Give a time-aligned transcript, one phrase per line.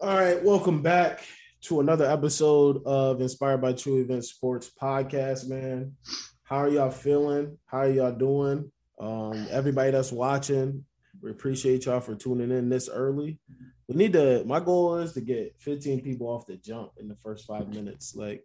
[0.00, 1.24] All right, welcome back
[1.62, 5.96] to another episode of Inspired by True Event Sports podcast, man.
[6.44, 7.58] How are y'all feeling?
[7.66, 8.70] How are y'all doing?
[9.00, 10.84] Um, everybody that's watching,
[11.20, 13.40] we appreciate y'all for tuning in this early.
[13.88, 14.44] We need to.
[14.44, 18.14] My goal is to get 15 people off the jump in the first five minutes.
[18.14, 18.44] Like,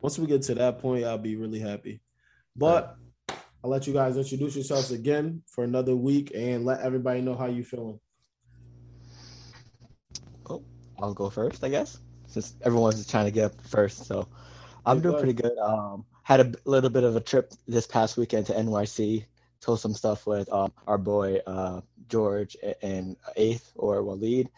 [0.00, 2.02] once we get to that point, I'll be really happy.
[2.54, 2.94] But
[3.28, 7.46] I'll let you guys introduce yourselves again for another week and let everybody know how
[7.46, 7.98] you're feeling.
[10.48, 10.62] Oh,
[11.04, 14.06] I'll go first, I guess, since everyone's just trying to get up first.
[14.06, 14.26] So
[14.86, 15.56] I'm doing pretty good.
[15.58, 19.26] Um, had a little bit of a trip this past weekend to NYC.
[19.60, 24.48] Told some stuff with um, our boy uh, George and Eighth or Waleed.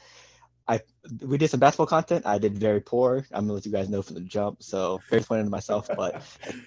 [0.68, 0.80] I
[1.20, 2.27] we did some basketball content.
[2.27, 3.26] I did very poor.
[3.32, 4.62] I'm gonna let you guys know from the jump.
[4.62, 6.23] So very disappointed in myself, but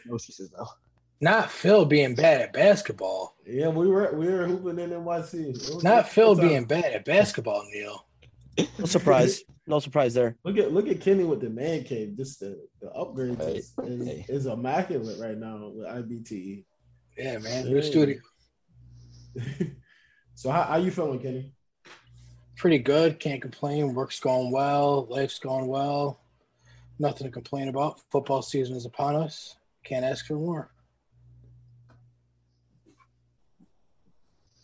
[0.06, 0.68] no excuses though.
[1.22, 3.36] Not Phil being bad at basketball.
[3.46, 5.34] Yeah, we were we were hooping in NYC.
[5.34, 8.06] It was- Not Phil it's, being bad at basketball, Neil.
[8.80, 9.44] No surprise.
[9.68, 10.36] No surprise there.
[10.44, 12.16] Look at look at Kenny with the man cave.
[12.18, 14.26] Just the the upgrades is, Hey, is, hey.
[14.28, 16.66] is immaculate right now with IBT.
[17.18, 17.66] Yeah, man.
[17.66, 17.72] Yeah.
[17.72, 18.20] Your studio
[20.36, 21.54] so how, how you feeling, Kenny?
[22.58, 23.20] pretty good.
[23.20, 23.94] Can't complain.
[23.94, 25.08] Work's going well.
[25.10, 26.20] Life's going well.
[26.98, 28.02] Nothing to complain about.
[28.12, 29.56] Football season is upon us.
[29.86, 30.70] Can't ask for more.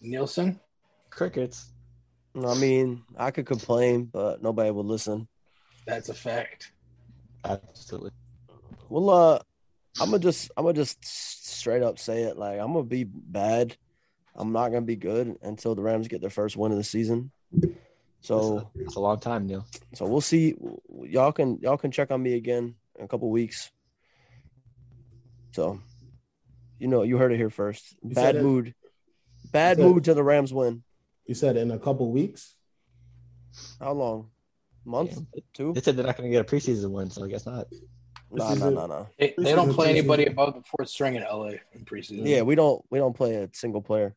[0.02, 0.60] Nielsen?
[1.10, 1.72] Crickets.
[2.36, 5.28] I mean, I could complain, but nobody would listen.
[5.86, 6.72] That's a fact.
[7.44, 8.12] Absolutely.
[8.90, 9.40] Well, uh,
[10.02, 12.38] I'm gonna just, I'm gonna just straight up say it.
[12.38, 13.78] Like, I'm gonna be bad.
[14.36, 17.32] I'm not gonna be good until the Rams get their first win of the season.
[18.22, 19.66] So, It's a long time, Neil.
[19.94, 20.56] so we'll see.
[21.04, 23.72] Y'all can, y'all can check on me again in a couple weeks.
[25.52, 25.80] So,
[26.80, 27.96] you know, you heard it here first.
[28.04, 28.74] You Bad said it- mood.
[29.52, 30.84] Bad you said- mood till the Rams win.
[31.26, 32.54] You said in a couple weeks.
[33.80, 34.30] How long?
[34.86, 35.18] Month?
[35.34, 35.42] Yeah.
[35.54, 35.74] Two?
[35.74, 37.68] They said they're not gonna get a preseason win, so I guess not.
[38.32, 39.06] Nah, This nah, is nah, nah.
[39.18, 42.28] They, they don't play anybody above the fourth string in LA in preseason.
[42.28, 44.16] Yeah, we don't, we don't play a single player.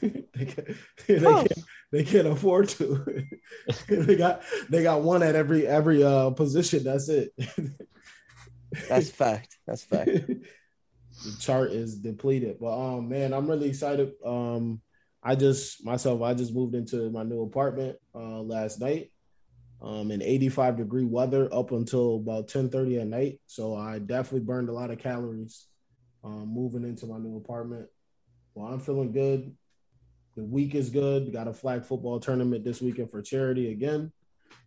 [0.00, 1.52] they, can, they, can't,
[1.90, 3.26] they can't afford to.
[3.88, 6.84] they got they got one at every every uh position.
[6.84, 7.32] That's it.
[8.88, 9.56] That's fact.
[9.66, 10.10] That's fact.
[11.24, 12.58] the chart is depleted.
[12.60, 14.12] But um man, I'm really excited.
[14.24, 14.80] Um
[15.22, 19.10] I just myself, I just moved into my new apartment uh last night.
[19.82, 23.40] Um in 85 degree weather up until about 10 30 at night.
[23.46, 25.66] So I definitely burned a lot of calories
[26.22, 27.88] um moving into my new apartment.
[28.54, 29.54] Well, I'm feeling good.
[30.36, 31.32] The week is good.
[31.32, 34.12] Got a flag football tournament this weekend for charity again.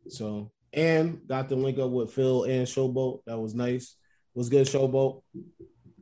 [0.10, 3.22] So and got to link up with Phil and Showboat.
[3.26, 3.96] That was nice.
[4.34, 5.24] Was good, Showboat.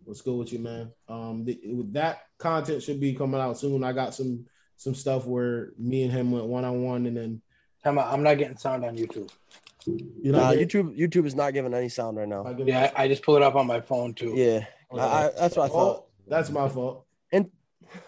[0.06, 0.92] What's good with you, man?
[1.10, 1.60] Um, the,
[1.92, 3.84] that content should be coming out soon.
[3.84, 4.46] I got some
[4.78, 7.42] some stuff where me and him went one on one, and then
[7.84, 8.12] Time out.
[8.12, 9.30] I'm not getting sound on YouTube.
[9.86, 12.44] you Nah, know, YouTube YouTube is not giving any sound right now.
[12.58, 14.34] Yeah, I, I just pulled it up on my phone too.
[14.36, 15.98] Yeah, I, I, that's what I thought.
[15.98, 17.06] Oh, that's my fault.
[17.32, 17.52] And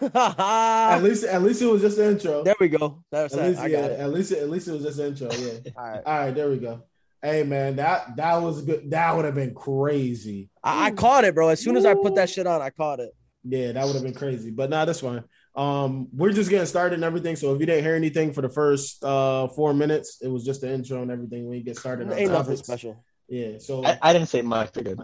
[0.14, 2.42] At least, at least it was just the intro.
[2.42, 3.04] There we go.
[3.12, 3.48] That's At it.
[3.50, 4.00] least, I yeah, got it.
[4.00, 5.30] at least, at least it was just the intro.
[5.32, 5.70] Yeah.
[5.76, 6.02] All right.
[6.04, 6.82] All right, there we go.
[7.22, 8.90] Hey man, that that was good.
[8.90, 10.50] That would have been crazy.
[10.62, 11.48] I, I caught it, bro.
[11.48, 13.10] As soon as I put that shit on, I caught it.
[13.44, 14.50] Yeah, that would have been crazy.
[14.50, 15.24] But nah, that's fine.
[15.56, 17.34] Um, we're just getting started and everything.
[17.34, 20.60] So if you didn't hear anything for the first uh four minutes, it was just
[20.60, 21.48] the intro and everything.
[21.48, 23.02] When you get started, on Ain't nothing special.
[23.28, 23.58] Yeah.
[23.58, 25.00] So I, I didn't say much, but good.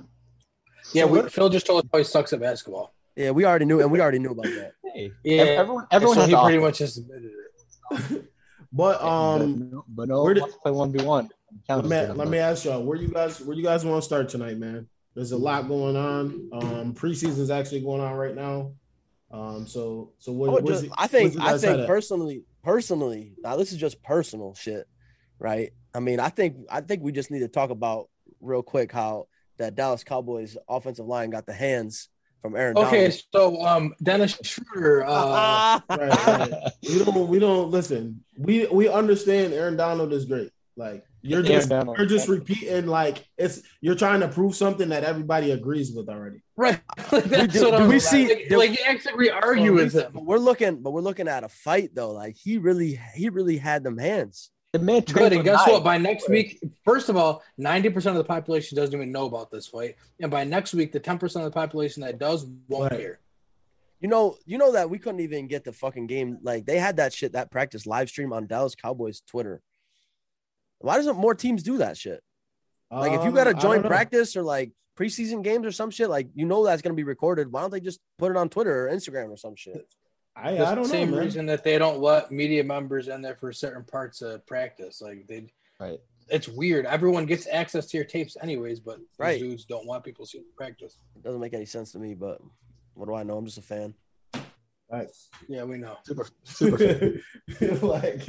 [0.93, 2.95] Yeah, So we, what- Phil just told us how he sucks at basketball.
[3.17, 4.73] Yeah, we already knew, and we already knew about that.
[4.95, 8.25] Hey, Yeah, everyone, everyone so has he pretty much just admitted it.
[8.73, 11.29] but but um, no, but no where one did- wants to play one v one.
[11.69, 14.29] Let me let me ask y'all where you guys where you guys want to start
[14.29, 14.89] tonight, man.
[15.15, 16.49] There's a lot going on.
[16.53, 18.73] Um, preseason's actually going on right now.
[19.31, 20.53] Um, so so what?
[20.53, 21.87] would just- it- I think I guys head think at?
[21.87, 24.87] personally, personally, now this is just personal shit,
[25.39, 25.73] right?
[25.95, 28.09] I mean, I think I think we just need to talk about
[28.41, 29.27] real quick how
[29.59, 32.09] that Dallas Cowboys offensive line got the hands
[32.43, 32.77] from Aaron.
[32.77, 33.23] Okay, Donald.
[33.33, 35.05] so um, Dennis Schroeder.
[35.07, 36.53] Uh, Right, right.
[36.89, 38.23] we don't we don't listen.
[38.37, 40.51] We we understand Aaron Donald is great.
[40.77, 41.97] Like you're just Donald.
[41.99, 46.43] you're just repeating like it's you're trying to prove something that everybody agrees with already.
[46.57, 46.81] right.
[47.11, 48.03] That's do- what do we like.
[48.03, 50.13] see- Like, do- like actually, we argue with him.
[50.13, 52.13] But we're looking, but we're looking at a fight though.
[52.13, 54.51] Like he really, he really had them hands.
[54.73, 55.75] The man Good, and guess nine.
[55.77, 55.85] what?
[55.85, 59.51] By next week, first of all, ninety percent of the population doesn't even know about
[59.51, 62.91] this fight, and by next week, the ten percent of the population that does won't
[62.91, 63.01] Right.
[63.01, 63.21] care.
[64.01, 66.39] You know, you know that we couldn't even get the fucking game.
[66.43, 69.63] Like they had that shit, that practice live stream on Dallas Cowboys Twitter.
[70.79, 72.23] Why doesn't more teams do that shit?
[72.91, 75.73] Like if you got Um, to I join don't practice or like preseason games or
[75.73, 77.51] some shit, like you know that's gonna be recorded.
[77.51, 79.87] Why don't they just put it on Twitter or Instagram or some shit?
[80.37, 81.25] I, I don't same know, man.
[81.25, 85.01] reason that they don't let media members in there for certain parts of practice.
[85.01, 85.47] Like they,
[85.81, 85.99] Right.
[86.29, 86.87] it's weird.
[86.87, 89.41] Everyone gets access to your tapes anyways, but these Right.
[89.41, 90.99] dudes don't want people seeing practice.
[91.17, 92.41] It doesn't make any sense to me, but
[92.95, 93.37] what do I know?
[93.39, 93.95] I'm just a fan.
[94.91, 95.29] Facts.
[95.49, 95.97] Yeah, we know.
[96.05, 97.15] Super super
[97.83, 98.23] like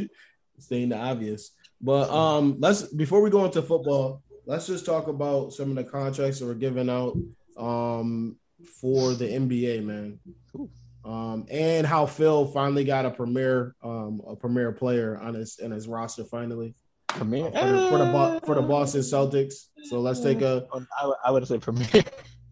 [0.60, 1.52] saying the obvious.
[1.86, 5.84] But um, let's before we go into football, let's just talk about some of the
[5.84, 7.16] contracts that were given out
[7.58, 8.36] um
[8.82, 10.20] for the NBA, man.
[10.52, 10.70] Cool.
[11.06, 15.70] Um, and how Phil finally got a premier um a premier player on his in
[15.70, 16.74] his roster finally
[17.08, 17.52] premiere.
[17.52, 19.68] for the for the, for the Boston Celtics.
[19.84, 20.66] So let's take a
[21.00, 22.04] I, would- I would say premiere.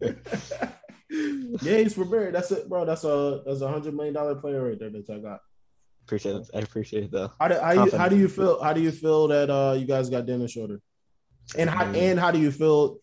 [1.10, 2.30] yeah, he's premier.
[2.30, 2.84] That's it, bro.
[2.84, 5.40] That's a that's a hundred million dollar player right there that I got.
[6.04, 6.50] Appreciate it.
[6.54, 7.32] I appreciate it though.
[7.40, 8.62] How do, how, you, how do you feel?
[8.62, 10.80] How do you feel that uh you guys got Dennis Schroeder?
[11.56, 11.96] And how Mm.
[11.96, 12.98] and how do you feel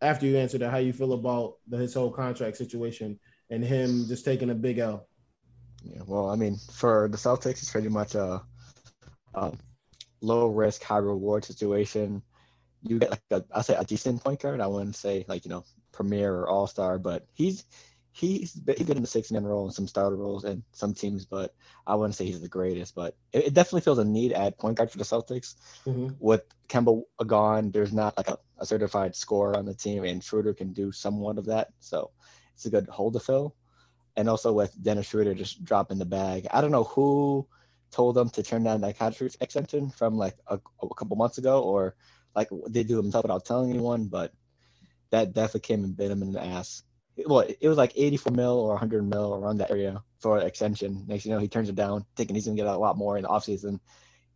[0.00, 0.70] after you answer that?
[0.70, 3.18] How you feel about the, his whole contract situation
[3.50, 5.08] and him just taking a big L?
[5.82, 8.42] Yeah, well, I mean, for the Celtics, it's pretty much a,
[9.34, 9.52] a
[10.20, 12.22] low risk, high reward situation.
[12.82, 14.60] You get like a, I'll say a decent point guard.
[14.60, 17.64] I wouldn't say like you know premier or all star, but he's
[18.16, 20.94] he's been, he's been in the six man role and some starter roles and some
[20.94, 21.54] teams, but
[21.86, 22.94] I wouldn't say he's the greatest.
[22.94, 25.56] But it, it definitely feels a need at point guard for the Celtics.
[25.84, 26.14] Mm-hmm.
[26.18, 30.54] With Kemba gone, there's not like a, a certified scorer on the team, and Schroeder
[30.54, 31.68] can do somewhat of that.
[31.80, 32.10] So
[32.54, 33.54] it's a good hole to fill.
[34.16, 36.46] And also with Dennis Schroeder just dropping the bag.
[36.50, 37.46] I don't know who
[37.90, 41.62] told them to turn down that contract extension from like a, a couple months ago,
[41.62, 41.96] or
[42.34, 44.06] like they do themselves without telling anyone.
[44.06, 44.32] But
[45.10, 46.82] that definitely came and bit him in the ass.
[47.24, 51.04] Well, it was like 84 mil or 100 mil around that area for an extension.
[51.06, 53.22] Next, you know, he turns it down, thinking he's gonna get a lot more in
[53.22, 53.80] the offseason.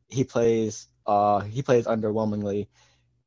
[0.09, 2.69] He plays, uh, he plays underwhelmingly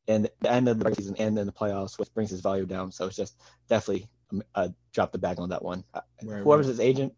[0.07, 2.91] in the end of the season and in the playoffs, which brings his value down.
[2.91, 3.37] So it's just
[3.69, 4.07] definitely
[4.55, 5.83] uh, drop the bag on that one.
[5.93, 6.71] Uh, Right, Whoever's right.
[6.71, 7.13] his agent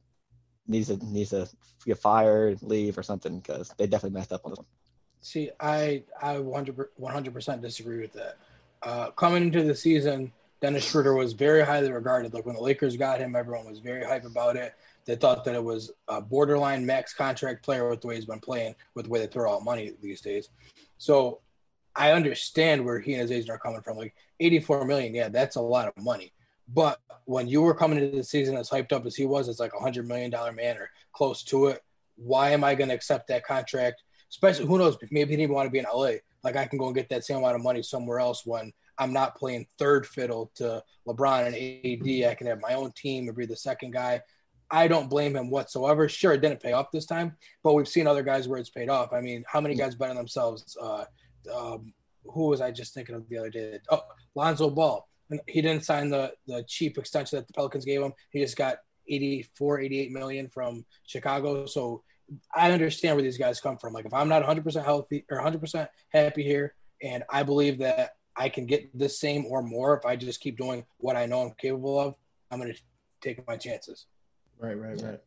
[0.67, 1.47] needs to needs to
[1.85, 4.67] get fired, leave, or something because they definitely messed up on this one.
[5.21, 8.37] See, I I 100 percent disagree with that.
[8.81, 10.31] Uh, coming into the season,
[10.65, 12.33] Dennis Schroeder was very highly regarded.
[12.33, 14.73] Like when the Lakers got him, everyone was very hype about it.
[15.05, 18.39] They thought that it was a borderline max contract player with the way he's been
[18.39, 20.49] playing, with the way they throw out money these days.
[20.97, 21.41] So
[21.95, 23.97] I understand where he and his agent are coming from.
[23.97, 26.33] Like 84 million, yeah, that's a lot of money.
[26.67, 29.59] But when you were coming into the season as hyped up as he was, it's
[29.59, 31.83] like a hundred million dollar man or close to it.
[32.15, 34.01] Why am I going to accept that contract?
[34.31, 34.97] Especially, who knows?
[35.11, 36.13] Maybe he didn't even want to be in LA.
[36.43, 39.13] Like I can go and get that same amount of money somewhere else when I'm
[39.13, 42.31] not playing third fiddle to LeBron and AD.
[42.31, 44.21] I can have my own team and be the second guy.
[44.71, 46.09] I don't blame him whatsoever.
[46.09, 48.89] Sure, it didn't pay off this time, but we've seen other guys where it's paid
[48.89, 49.13] off.
[49.13, 50.75] I mean, how many guys bet on themselves?
[50.81, 51.05] Uh,
[51.53, 51.93] um,
[52.23, 53.79] who was I just thinking of the other day?
[53.89, 54.01] Oh,
[54.33, 55.07] Lonzo Ball.
[55.47, 58.13] He didn't sign the the cheap extension that the Pelicans gave him.
[58.29, 58.77] He just got
[59.07, 61.65] 84, 88 million from Chicago.
[61.65, 62.03] So
[62.53, 63.93] I understand where these guys come from.
[63.93, 68.49] Like if I'm not 100% healthy or 100% happy here, and I believe that I
[68.49, 71.53] can get the same or more if I just keep doing what I know I'm
[71.57, 72.15] capable of,
[72.51, 72.79] I'm going to
[73.21, 74.05] take my chances.
[74.59, 75.19] Right, right, right.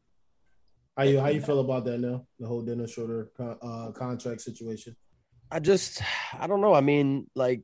[0.97, 2.27] How you how you feel about that now?
[2.41, 4.97] The whole Dennis Schroeder uh, contract situation.
[5.51, 6.03] I just,
[6.39, 6.75] I don't know.
[6.75, 7.63] I mean, like,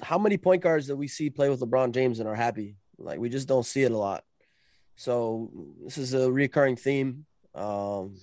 [0.00, 2.76] how many point guards that we see play with LeBron James and are happy?
[2.98, 4.24] Like, we just don't see it a lot.
[4.94, 5.50] So
[5.84, 7.26] this is a recurring theme.
[7.54, 8.16] Um,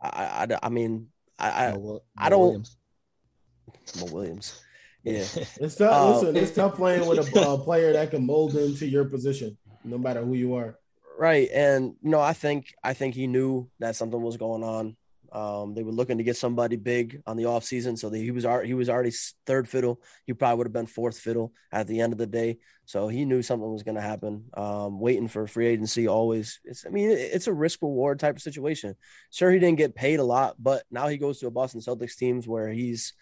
[0.00, 1.76] I, I, I mean, I, I,
[2.16, 2.66] I don't-
[3.96, 4.00] Williams.
[4.00, 4.62] Mo Williams.
[5.02, 5.24] Yeah.
[5.60, 5.92] It's tough.
[5.92, 9.56] Uh, listen, it's tough playing with a, a player that can mold into your position,
[9.84, 10.78] no matter who you are.
[11.18, 14.96] Right, and you know, I think I think he knew that something was going on.
[15.30, 18.44] Um, they were looking to get somebody big on the offseason, so that he was
[18.44, 19.12] already he was already
[19.46, 20.00] third fiddle.
[20.26, 22.58] He probably would have been fourth fiddle at the end of the day.
[22.86, 24.44] So he knew something was going to happen.
[24.54, 26.60] Um, waiting for free agency always.
[26.64, 28.94] It's I mean it's a risk reward type of situation.
[29.30, 32.16] Sure, he didn't get paid a lot, but now he goes to a Boston Celtics
[32.16, 33.12] teams where he's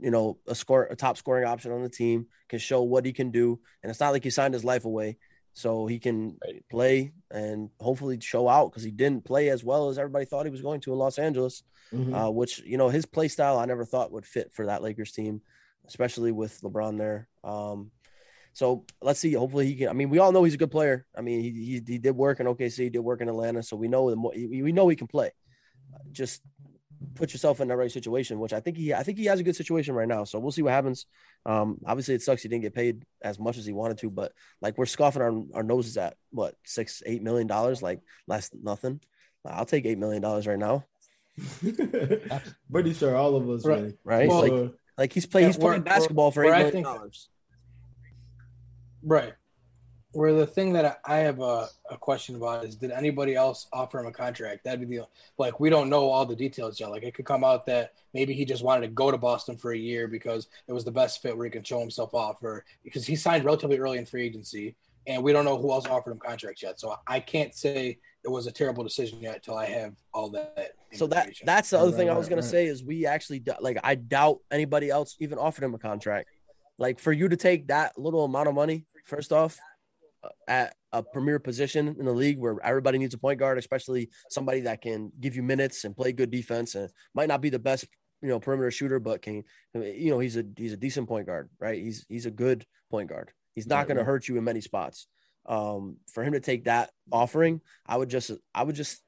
[0.00, 3.12] you know a score a top scoring option on the team can show what he
[3.12, 5.16] can do, and it's not like he signed his life away
[5.52, 6.64] so he can Right.
[6.70, 10.50] play and hopefully show out because he didn't play as well as everybody thought he
[10.50, 12.14] was going to in Los Angeles, Mhm.
[12.28, 15.12] uh, which you know his play style I never thought would fit for that Lakers
[15.12, 15.42] team,
[15.86, 17.28] especially with LeBron there.
[17.44, 17.90] Um,
[18.52, 19.32] so let's see.
[19.34, 19.88] Hopefully he can.
[19.88, 21.06] I mean, we all know he's a good player.
[21.16, 23.76] I mean, he he, he did work in OKC, he did work in Atlanta, so
[23.76, 25.30] we know the we we know he can play.
[26.12, 26.42] Just
[27.14, 29.42] put yourself in the right situation, which I think he I think he has a
[29.42, 30.24] good situation right now.
[30.24, 31.06] So we'll see what happens.
[31.46, 34.32] Um, obviously it sucks he didn't get paid as much as he wanted to, but
[34.60, 39.00] like we're scoffing our, our noses at what six, eight million dollars, like less nothing.
[39.46, 40.84] I'll take eight million dollars right now,
[42.70, 43.82] Pretty sure all of us, Right.
[43.82, 43.98] man.
[44.04, 44.28] right?
[44.28, 44.70] Well, like, Sure.
[44.98, 47.28] like he's playing, yeah, he's playing basketball for where eight I million think- dollars.
[49.02, 49.32] Right.
[50.12, 54.00] Where the thing that I have a, a question about is did anybody else offer
[54.00, 54.64] him a contract?
[54.64, 55.06] That'd be the
[55.38, 56.90] like we don't know all the details yet.
[56.90, 59.72] Like it could come out that maybe he just wanted to go to Boston for
[59.72, 62.64] a year because it was the best fit where he can show himself off, or
[62.82, 64.74] because he signed relatively early in free agency,
[65.06, 66.80] and we don't know who else offered him contracts yet.
[66.80, 70.72] So I can't say it was a terrible decision yet until I have all that.
[70.92, 72.50] So that that's the other Right, thing I was gonna right.
[72.50, 76.28] say is we actually like I doubt anybody else even offered him a contract.
[76.78, 79.58] Like for you to take that little amount of money, first off,
[80.48, 84.60] at a premier position in the league where everybody needs a point guard, especially somebody
[84.60, 87.86] that can give you minutes and play good defense and might not be the best,
[88.22, 89.42] you know, perimeter shooter, but can
[89.74, 91.80] you know he's a he's a decent point guard, right?
[91.82, 93.30] He's he's a good point guard.
[93.54, 95.06] He's not Right, going to hurt you in many spots.
[95.46, 99.00] Um, for him to take that offering, I would just I would just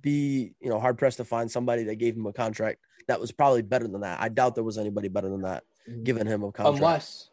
[0.00, 3.32] be you know hard pressed to find somebody that gave him a contract that was
[3.32, 4.20] probably better than that.
[4.20, 6.04] I doubt there was anybody better than that Mhm.
[6.04, 6.76] giving him a contract.
[6.78, 7.30] unless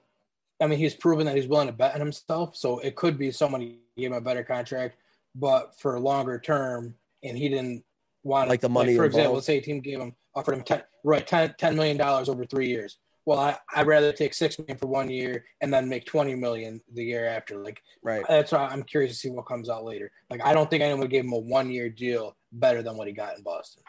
[0.62, 2.56] I mean he's proven that he's willing to bet on himself.
[2.56, 3.62] So it could be someone
[3.98, 4.98] gave him a better contract,
[5.36, 7.84] but for a longer term, and he didn't
[8.24, 10.84] want Like the money for example, let's say a team gave him offered him 10,
[11.04, 12.98] right 10, 10 million dollars over three years.
[13.26, 16.80] Well, I, I'd rather take six million for one year and then make twenty million
[16.94, 17.58] the year after.
[17.58, 18.24] Like right.
[18.28, 20.12] that's why I'm curious to see what comes out later.
[20.30, 23.14] Like I don't think anyone gave him a one year deal better than what he
[23.14, 23.82] got in Boston.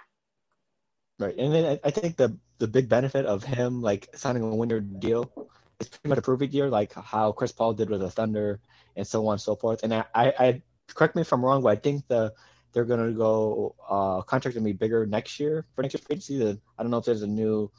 [1.19, 4.55] Right, and then I, I think the the big benefit of him like signing a
[4.55, 5.31] one year deal
[5.81, 8.61] is pretty much a perfect year, like how Chris Paul did with the Thunder
[8.97, 9.83] and so on and so forth.
[9.83, 12.33] And I, I, I correct me if I'm wrong, but I think the
[12.73, 16.39] they're gonna go uh contract gonna be bigger next year for next year's free.
[16.39, 17.71] The- I don't know if there's a new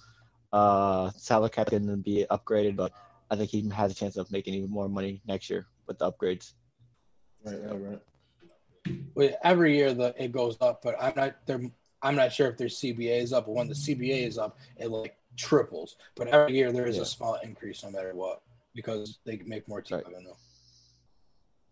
[0.54, 2.94] uh salary cap going to be upgraded, but
[3.30, 6.12] I think he has a chance of making even more money next year with the
[6.12, 6.54] upgrades.
[7.44, 8.01] Right, right, right.
[9.13, 11.62] Well, every year the it goes up, but I'm not there.
[12.01, 14.89] I'm not sure if their CBA is up, but when the CBA is up, it
[14.89, 15.96] like triples.
[16.15, 17.03] But every year there is Yeah.
[17.03, 18.41] a small increase, no matter what,
[18.74, 20.08] because they make more team Right.
[20.08, 20.34] revenue.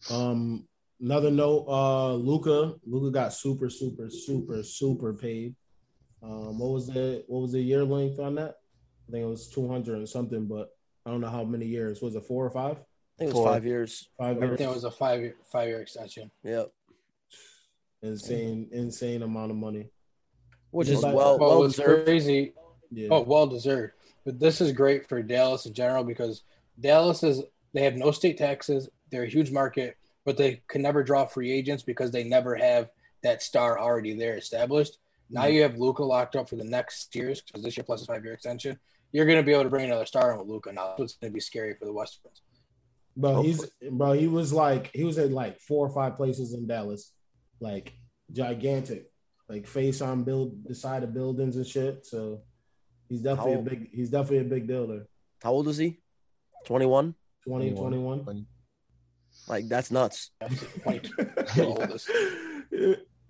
[0.10, 0.67] Um,
[1.01, 5.55] another note, uh, Luka, Luka got super, super, super, super paid.
[6.22, 8.55] Um, what was the what was the year length on that?
[9.07, 10.69] I think it was two hundred and something, but
[11.05, 12.01] I don't know how many years.
[12.01, 12.77] Was it four or five?
[12.77, 14.10] I think it was For- five years.
[14.17, 14.57] Five I years.
[14.57, 16.31] think it was a five year five year extension.
[16.43, 16.72] Yep.
[18.01, 19.89] Insane, insane amount of money.
[20.72, 22.05] Which is well Well, well what's deserved.
[22.05, 22.53] crazy
[22.91, 23.09] Yeah.
[23.11, 23.93] Oh, well deserved.
[24.25, 26.43] But this is great for Dallas in general because
[26.79, 28.89] Dallas is they have no state taxes.
[29.11, 32.89] They're a huge market, but they can never draw free agents because they never have
[33.23, 34.97] that star already there established.
[35.29, 35.53] Now Mhm.
[35.53, 38.23] you have Luka locked up for the next years because this year plus a five
[38.23, 38.79] year extension.
[39.11, 40.89] You're going to be able to bring another star in with Luka now.
[40.89, 42.41] That's what's going to be scary for the Westerns.
[43.17, 44.11] Bro, he's bro.
[44.11, 47.13] He was like he was at like four or five places in Dallas,
[47.61, 47.93] like
[48.33, 49.09] gigantic,
[49.47, 52.05] like face on build the side of buildings and shit.
[52.05, 52.41] So
[53.09, 53.89] he's definitely a big.
[53.93, 55.07] He's definitely a big deal there.
[55.43, 56.00] How old is he?
[56.65, 57.15] 21?
[57.47, 58.24] 20, 21.
[58.24, 58.45] 21.
[59.47, 60.31] Like that's nuts.
[60.39, 61.03] That's the point.
[61.17, 62.09] The oldest.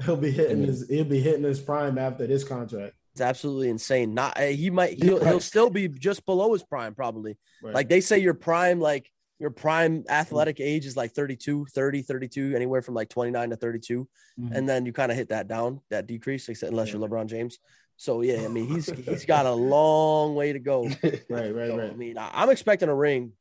[0.05, 0.87] he'll be hitting mean- his.
[0.89, 2.93] He'll be hitting his prime after this contract.
[3.13, 4.13] It's absolutely insane.
[4.13, 7.37] Not uh, he might he'll, he'll still be just below his prime probably.
[7.63, 7.73] Right.
[7.73, 12.55] Like they say your prime like your prime athletic age is like 32, 30, 32,
[12.55, 14.07] anywhere from like 29 to 32.
[14.39, 14.51] Mhm.
[14.53, 17.59] And then you kind of hit that down, that decrease, except unless you're LeBron James.
[17.97, 20.83] So yeah, I mean he's he's got a long way to go.
[21.03, 21.91] right, right, So, right.
[21.91, 23.31] I mean, I- I'm expecting a ring.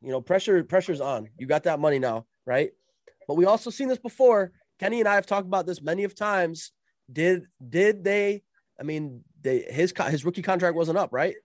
[0.00, 1.28] You know, pressure pressure's on.
[1.38, 2.70] You got that money now, right?
[3.28, 4.52] But we also seen this before.
[4.80, 6.72] Kenny and I have talked about this many of times.
[7.10, 8.42] Did did they?
[8.80, 11.36] I mean, they his his rookie contract wasn't up, right?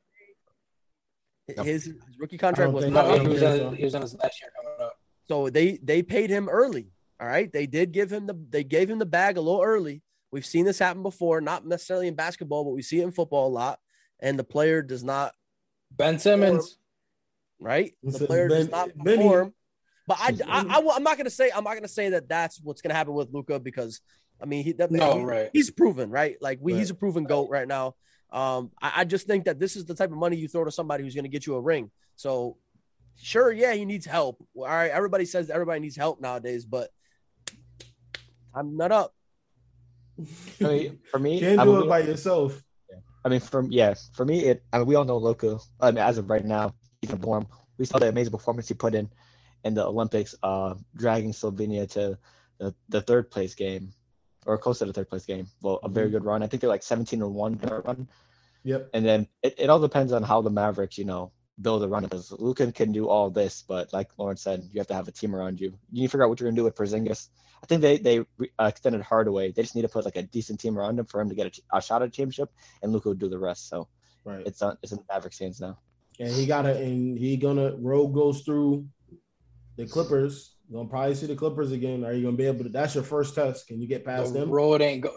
[1.47, 3.21] His, his rookie contract was not up.
[3.21, 4.97] he was, on, he was on his last year coming up.
[5.29, 6.89] So they they paid him early.
[7.19, 10.01] All right, they did give him the they gave him the bag a little early.
[10.37, 13.47] We've seen this happen before, not necessarily in basketball, but we see it in football
[13.47, 13.79] a lot.
[14.19, 15.33] And the player does not
[15.89, 16.77] Ben Simmons.
[17.59, 17.95] right?
[18.03, 19.55] The a- player does Ben- not Benny- perform.
[20.05, 22.61] But I, It's I, I, am not gonna say I'm not gonna say that that's
[22.61, 23.99] what's gonna happen with Luka because
[24.39, 25.49] I mean he, that, No, he- right.
[25.53, 26.37] he's proven right.
[26.39, 27.95] Like we, he's a proven goat right now.
[28.31, 30.71] Um, I, I just think that this is the type of money you throw to
[30.71, 31.89] somebody who's gonna get you a ring.
[32.15, 32.57] So
[33.15, 34.37] sure, yeah, he needs help.
[34.55, 36.91] All right, everybody says everybody needs help nowadays, but
[38.53, 39.15] I'm not up.
[40.61, 42.63] I mean, for me, Can't I do mean, it by yourself.
[43.25, 44.63] I mean, from yeah, for me, it.
[44.71, 45.59] I mean, we all know Luka.
[45.81, 47.47] I mean, as of right now, he's gonna perform.
[47.77, 49.09] We saw the amazing performance he put in
[49.63, 52.17] in the Olympics, uh, dragging Slovenia to
[52.57, 53.91] the, the third place game,
[54.45, 55.47] or close to the third place game.
[55.61, 56.11] Well, a very Mhm.
[56.13, 56.43] good run.
[56.43, 58.07] I think they're like 17 and one in run.
[58.63, 58.89] Yep.
[58.93, 61.31] And then it, it all depends on how the Mavericks, you know,
[61.61, 62.03] build a run.
[62.03, 65.11] Because Luka can do all this, but like Lawrence said, you have to have a
[65.11, 65.67] team around you.
[65.91, 67.27] You need to figure out what you're gonna do with Porzingis.
[67.63, 69.51] I think they they re- uh, extended Hardaway.
[69.51, 71.47] They just need to put like a decent team around him for him to get
[71.71, 72.49] a, a shot at a championship,
[72.81, 73.69] and Luka would do the rest.
[73.69, 73.87] So
[74.25, 74.45] Right.
[74.45, 75.77] it's on it's in the Mavericks' hands now.
[76.19, 78.85] and he got to and he gonna road goes through
[79.77, 82.03] the Clippers You're gonna probably see the Clippers again.
[82.03, 82.69] Are you gonna be able to?
[82.69, 83.67] That's your first test.
[83.67, 84.49] Can you get past the them?
[84.49, 85.11] road ain't go.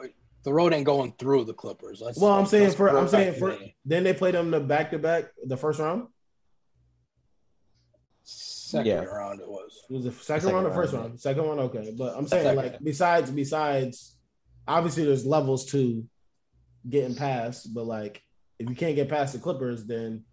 [0.44, 2.00] The road ain't going through the Clippers.
[2.00, 4.90] Let's, Well, I'm saying for I'm saying for to then they played them the back
[4.92, 6.08] to back the first round.
[8.70, 9.04] Second Yeah.
[9.04, 9.40] round.
[9.40, 9.84] It was.
[9.88, 11.20] It was the second, Second round or first round, round?
[11.20, 11.94] Second one, okay.
[11.96, 12.56] But I'm saying Second.
[12.56, 14.16] like besides besides
[14.68, 16.04] obviously there's levels to
[16.88, 18.22] getting past, but like
[18.58, 20.24] if you can't get past the Clippers, then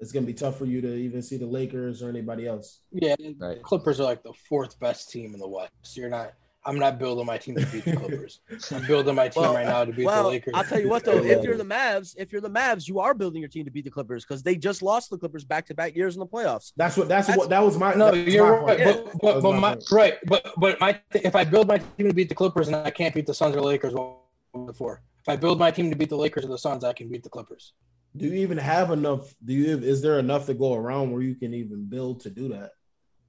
[0.00, 2.80] it's gonna be tough for you to even see the Lakers or anybody else.
[2.92, 3.58] Yeah, Right.
[3.58, 5.72] the Clippers are like the fourth best team in the West.
[5.82, 6.32] So You're not.
[6.68, 8.40] I'm not building my team to beat the Clippers.
[8.70, 10.52] I'm building my team Well, right now to beat the Well, Lakers.
[10.54, 13.14] I'll tell you what though, if you're the Mavs, if you're the Mavs, you are
[13.14, 15.74] building your team to beat the Clippers because they just lost the Clippers back to
[15.74, 16.72] back years in the playoffs.
[16.76, 18.80] That's what that's, That's- what that was my No, that you're my right.
[18.84, 19.04] point.
[19.06, 20.18] But, but, but my my, right.
[20.26, 23.14] But but my if I build my team to beat the Clippers and I can't
[23.14, 24.18] beat the Suns or Lakers, what
[24.66, 25.00] before?
[25.20, 27.22] If I build my team to beat the Lakers or the Suns, I can beat
[27.22, 27.72] the Clippers.
[28.14, 29.34] Do you even have enough?
[29.42, 32.48] Do you is there enough to go around where you can even build to do
[32.48, 32.72] that?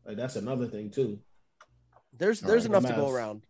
[0.06, 1.20] Like that's another thing too.
[2.18, 3.44] There's there's right, enough to go around.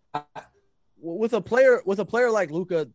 [1.01, 2.89] With a player with a player like Luka,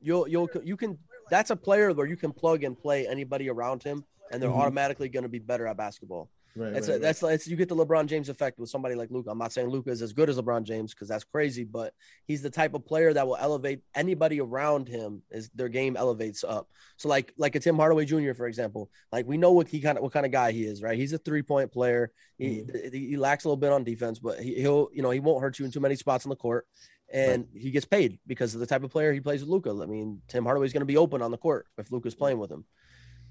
[0.00, 0.98] you'll you'll you can
[1.30, 4.56] that's a player where you can plug and play anybody around him, and they're Mhm.
[4.60, 6.30] automatically going to be better at basketball.
[6.56, 6.72] Right.
[6.72, 7.02] That's right, a, right.
[7.02, 9.30] that's that's you get the LeBron James effect with somebody like Luka.
[9.30, 11.94] I'm not saying Luka is as good as LeBron James because that's crazy, but
[12.26, 16.42] he's the type of player that will elevate anybody around him as their game elevates
[16.42, 16.68] up.
[16.96, 18.34] So like like a Tim Hardaway Jr.
[18.34, 20.82] for example, like we know what he kind of what kind of guy he is,
[20.82, 20.98] right?
[20.98, 22.10] He's a three point player.
[22.36, 22.96] He mm-hmm.
[22.96, 25.40] he he lacks a little bit on defense, but he, he'll you know he won't
[25.40, 26.66] hurt you in too many spots on the court.
[27.12, 29.70] And he gets paid because of the type of player he plays with Luka.
[29.82, 32.52] I mean, Tim Hardaway's going to be open on the court if Luca's playing with
[32.52, 32.64] him.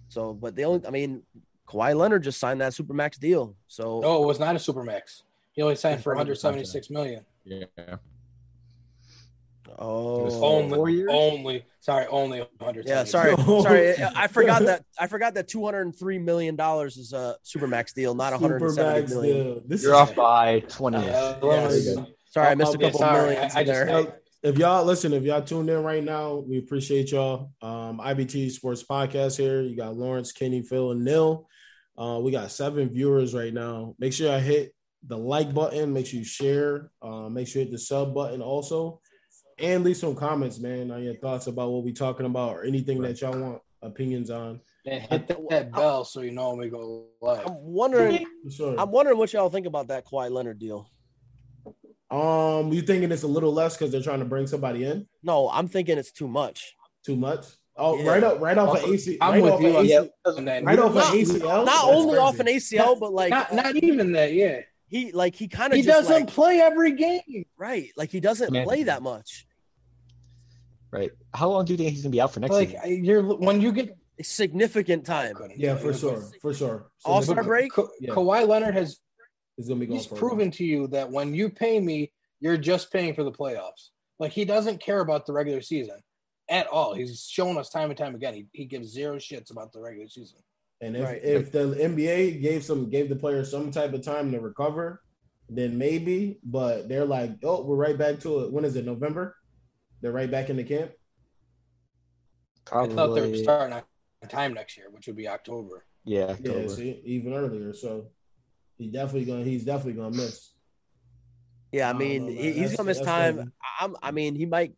[0.10, 1.24] So, but the only, I mean,
[1.70, 3.56] Kawhi Leonard just signed that supermax deal.
[3.68, 5.22] So No, it was not a supermax.
[5.54, 7.24] He only signed for 176 million.
[7.46, 7.66] Yeah.
[9.78, 11.10] Oh, Only, Four years?
[11.12, 11.66] only.
[11.80, 12.88] Sorry, only 100.
[12.88, 13.04] yeah.
[13.04, 13.96] Sorry, sorry.
[14.16, 14.84] I forgot that.
[15.00, 18.42] I forgot that two hundred and three million dollars is a supermax deal, not one
[18.42, 19.62] hundred and seventy Supermax million.
[19.68, 20.98] This You're is off by 20.
[20.98, 21.86] Yeah, Yes.
[21.86, 22.06] yes.
[22.26, 23.30] Sorry, I missed a couple sorry.
[23.36, 24.20] millions I- I in just- there.
[24.44, 27.52] if y'all listen, if y'all tuned in right now, we appreciate y'all.
[27.62, 29.62] Um, IBT Sports Podcast here.
[29.62, 31.48] You got Lawrence, Kenny, Phil, and Nil.
[32.00, 33.94] Uh, we got seven viewers right now.
[34.00, 34.74] Make sure I hit
[35.06, 35.92] the like button.
[35.92, 36.92] Make sure you share.
[37.02, 39.02] Uh, make sure you hit the sub button also,
[39.58, 43.02] and leave some comments, man, on your thoughts about what we're talking about or anything
[43.02, 44.62] that y'all want opinions on.
[44.86, 47.46] And hit that, that bell so you know when we go live.
[47.46, 48.26] I'm wondering.
[48.50, 48.80] Sure.
[48.80, 50.90] I'm wondering what y'all think about that Kawhi Leonard deal.
[52.10, 55.48] Um, you thinking it's a little less because they're trying to bring somebody in No,
[55.50, 56.74] I'm thinking it's too much.
[57.06, 57.46] too much?
[57.80, 58.10] Oh, Yeah.
[58.10, 59.18] right up, right off of AC.
[59.22, 59.94] I'm right with off you of AC,
[60.26, 60.36] that.
[60.38, 61.66] And then- right off of ACL.
[61.66, 62.18] Not only crazy.
[62.20, 64.62] off an ACL, but like not, not even that, yeah.
[64.88, 67.46] he like he kind of He just doesn't like, play every game.
[67.58, 67.90] right.
[67.96, 68.66] Like he doesn't Man.
[68.66, 69.48] play that much.
[70.92, 71.12] Right.
[71.34, 73.04] How long do you think he's gonna be out for next Like season?
[73.06, 75.36] You're when you get A significant time.
[75.56, 76.88] Yeah, for sure, for sure.
[76.98, 77.72] So All-Star break?
[77.72, 78.12] Ka- Yeah.
[78.14, 79.00] Kawhi Leonard has
[79.56, 82.58] He's gonna be going he's for proven to you that when you pay me, you're
[82.58, 83.90] just paying for the playoffs.
[84.18, 86.00] Like he doesn't care about the regular season
[86.50, 86.94] at all.
[86.94, 88.34] He's shown us time and time again.
[88.34, 90.40] He, he gives zero shits about the regular season.
[90.82, 91.24] And if, Right.
[91.24, 95.02] if the NBA gave some gave the players some type of time to recover,
[95.50, 96.40] then maybe.
[96.44, 98.52] But they're like, oh, we're right back to it.
[98.52, 98.86] When is it?
[98.86, 99.36] November?
[100.02, 100.92] They're right back in the camp.
[102.72, 103.84] I thought they were starting on
[104.30, 105.86] time next year, which would be October.
[106.06, 106.36] Yeah.
[106.40, 107.74] Yeah, see, even earlier.
[107.74, 108.08] So
[108.78, 110.52] he definitely gonna he's definitely gonna miss.
[111.72, 113.36] Yeah, I I mean, know, he, he's That's- gonna miss time.
[113.36, 113.50] crazy.
[113.82, 114.74] I'm, I mean, he might,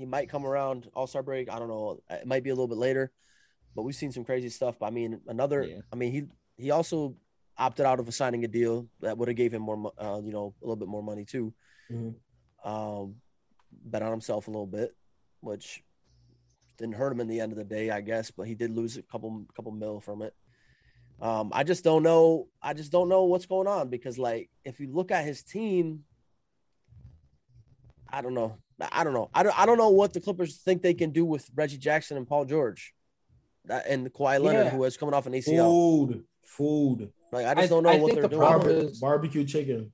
[0.00, 1.50] he might come around All Star break.
[1.50, 2.00] I don't know.
[2.08, 3.12] It might be a little bit later,
[3.76, 4.78] but we've seen some crazy stuff.
[4.80, 5.62] But I mean, another.
[5.62, 5.80] Yeah.
[5.92, 6.22] I mean, he
[6.56, 7.16] he also
[7.58, 10.54] opted out of signing a deal that would have gave him more, uh, you know,
[10.62, 11.52] a little bit more money too.
[11.90, 12.14] Mhm.
[12.64, 13.16] Um,
[13.70, 14.96] bet on himself a little bit,
[15.40, 15.84] which
[16.78, 18.30] didn't hurt him in the end of the day, I guess.
[18.30, 20.34] But he did lose a couple couple mil from it.
[21.20, 22.48] Um, I just don't know.
[22.62, 26.04] I just don't know what's going on because, like, if you look at his team,
[28.12, 28.56] I don't know.
[28.92, 29.30] I don't know.
[29.34, 29.58] I don't.
[29.58, 32.44] I don't know what the Clippers think they can do with Reggie Jackson and Paul
[32.46, 32.94] George,
[33.66, 34.70] that, and Kawhi Leonard, Yeah.
[34.70, 35.66] who is coming off an ACL.
[35.66, 38.40] Food, food, Like, I just I- don't know I what think they're the doing.
[38.40, 39.92] problem is- barbecue chicken.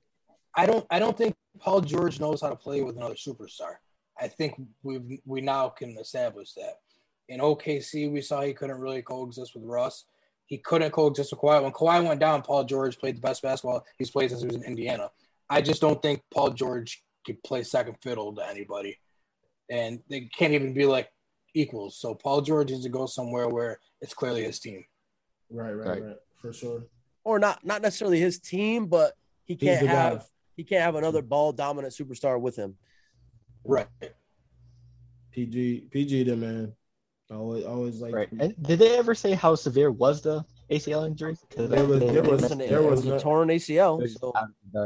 [0.55, 3.75] I don't I don't think Paul George knows how to play with another superstar.
[4.19, 6.79] I think we we now can establish that.
[7.27, 10.05] In OKC, we saw he couldn't really coexist with Russ.
[10.45, 11.61] He couldn't coexist with Kawhi.
[11.61, 14.55] When Kawhi went down, Paul George played the best basketball he's played since he was
[14.55, 15.11] in Indiana.
[15.49, 18.97] I just don't think Paul George could play second fiddle to anybody,
[19.69, 21.09] and they can't even be like
[21.53, 21.97] equals.
[21.97, 24.83] So Paul George needs to go somewhere where it's clearly his team.
[25.51, 26.03] Right, right, Right.
[26.03, 26.83] right, for sure.
[27.23, 29.13] or not not necessarily his team, but
[29.45, 29.93] he can't the guy.
[29.93, 32.77] have he can't have another ball dominant superstar with him.
[33.63, 33.87] Right.
[35.31, 36.73] PG, PG, them man.
[37.29, 38.13] Always, always like.
[38.15, 38.31] Right.
[38.39, 41.35] And did they ever say how severe was the ACL injury?
[41.49, 42.69] 'Cause There was- there was- mentioned It it.
[42.69, 44.05] there was was a torn ACL.
[44.07, 44.33] So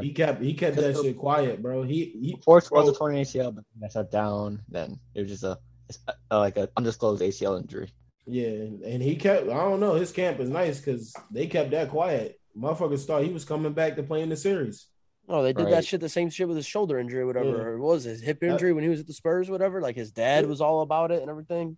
[0.02, 1.84] He kept he kept that shit quiet, bro.
[1.84, 4.62] He he Force was bro, a torn ACL, but then I shut down.
[4.70, 5.58] Then it was just a,
[5.89, 7.89] it's a like an undisclosed ACL injury.
[8.28, 8.48] Yeah,
[8.86, 9.50] and he kept.
[9.50, 9.96] I don't know.
[9.96, 12.39] His camp is nice because they kept that quiet.
[12.56, 14.88] Motherfuckers thought he was coming back to play in the series.
[15.30, 17.48] oh, they did that shit the same shit with his shoulder injury, whatever.
[17.50, 17.63] Yeah.
[17.63, 19.80] Or what was his hip That- injury when he was at the Spurs, whatever.
[19.82, 20.50] Like his dad Yeah.
[20.50, 21.78] was all about it and everything.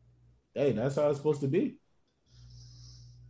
[0.55, 1.75] Hey, that's how it's supposed to be.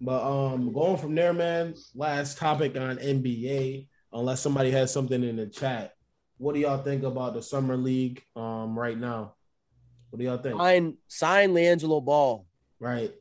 [0.01, 1.75] But um, going from there, man.
[1.95, 3.87] Last topic on NBA.
[4.11, 5.95] Unless somebody has something in the chat,
[6.37, 9.33] what do y'all think about the summer league um right now?
[10.11, 10.55] What do y'all think?
[10.59, 12.45] Sign sign LiAngelo Ball.
[12.79, 13.11] Right.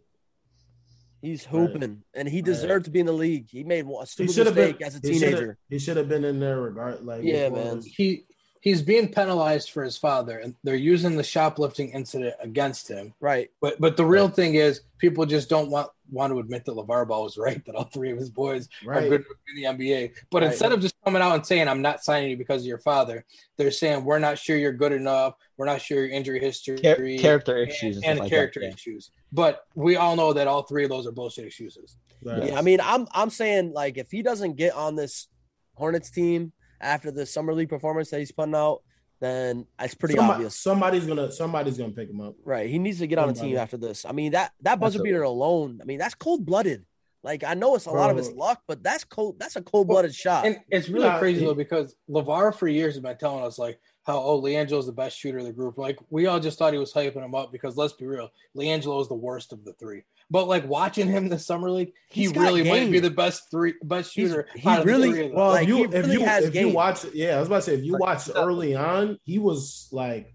[1.22, 1.50] He's Right.
[1.70, 3.48] hooping, and he deserved to be in the league.
[3.48, 5.56] He made a stupid mistake been as a teenager.
[5.70, 7.78] He should have been in there regard like Yeah, as man.
[7.78, 8.26] as- He
[8.60, 13.14] he's being penalized for his father, and they're using the shoplifting incident against him.
[13.20, 13.50] Right.
[13.62, 17.08] But but the real thing is, people just don't want want to admit that LaVar
[17.08, 20.12] Ball was right that all three of his boys are good in the NBA.
[20.30, 20.50] But Right.
[20.52, 23.24] instead of just coming out and saying I'm not signing you because of your father,
[23.56, 25.34] they're saying we're not sure you're good enough.
[25.56, 28.66] We're not sure your injury history, Char- character and, issues and, and like character that.
[28.66, 28.72] yeah.
[28.74, 29.10] issues.
[29.32, 31.96] But we all know that all three of those are bullshit excuses.
[32.24, 32.44] Right.
[32.48, 35.28] Yeah, I mean, I'm I'm saying like if he doesn't get on this
[35.74, 38.82] Hornets team after the summer league performance that he's putting out,
[39.22, 40.58] then it's pretty Somebody- obvious.
[40.58, 42.34] Somebody's gonna somebody's gonna pick him up.
[42.44, 42.68] Right.
[42.68, 44.04] He needs to get on a team after this.
[44.04, 45.10] I mean, that that buzzer Absolutely.
[45.12, 46.84] beater alone, I mean, that's cold blooded.
[47.24, 49.36] Like I know it's a lot of his luck, but that's cold.
[49.38, 50.44] That's a cold blooded shot.
[50.44, 53.58] And it's really Yeah, crazy he- though because LaVar for years has been telling us
[53.60, 55.78] like how oh LiAngelo's the best shooter of the group.
[55.78, 59.00] Like we all just thought he was hyping him up because let's be real, LiAngelo
[59.00, 60.02] is the worst of the three.
[60.32, 63.74] But like watching him the summer league, he He's really might be the best three
[63.84, 64.48] best He's- shooter.
[64.56, 65.36] he out of the really- three of them.
[65.36, 66.72] Well, Like, if you if really you has if you game.
[66.72, 69.88] watch, yeah, I was about to say if you Like, watch early on, he was
[69.92, 70.34] like,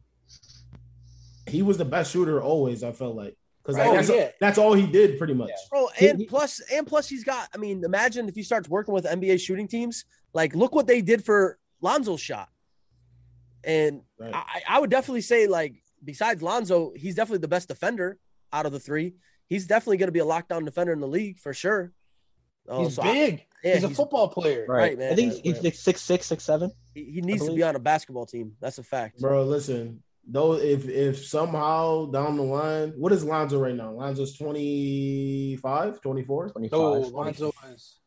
[1.48, 2.84] he was the best shooter always.
[2.84, 4.30] I felt like because Right, that's, oh, yeah.
[4.40, 5.50] that's all he did pretty much.
[5.72, 7.50] Bro, He- and he- plus, and plus, he's got.
[7.54, 10.06] I mean, imagine if he starts working with NBA shooting teams.
[10.34, 12.50] Like, look what they did for Lonzo's shot.
[13.64, 14.34] And Right.
[14.36, 18.20] I, I would definitely say, like, besides Lonzo, he's definitely the best defender
[18.54, 19.16] out of the three.
[19.48, 21.92] He's definitely going to be a lockdown defender in the league for sure.
[22.68, 23.46] Oh, he's so I- big.
[23.64, 24.66] yeah, he's a football player.
[24.68, 24.80] Right.
[24.90, 26.72] Right, man, I think right, he's like six six, six seven.
[26.94, 28.54] he, he needs to be on a basketball team.
[28.60, 29.20] That's a fact.
[29.22, 33.92] Bro, listen, though if if somehow down the line, what is Lonzo right now?
[33.92, 36.72] Lonzo's 25, 24, 25.
[36.80, 38.00] No, Lonzo is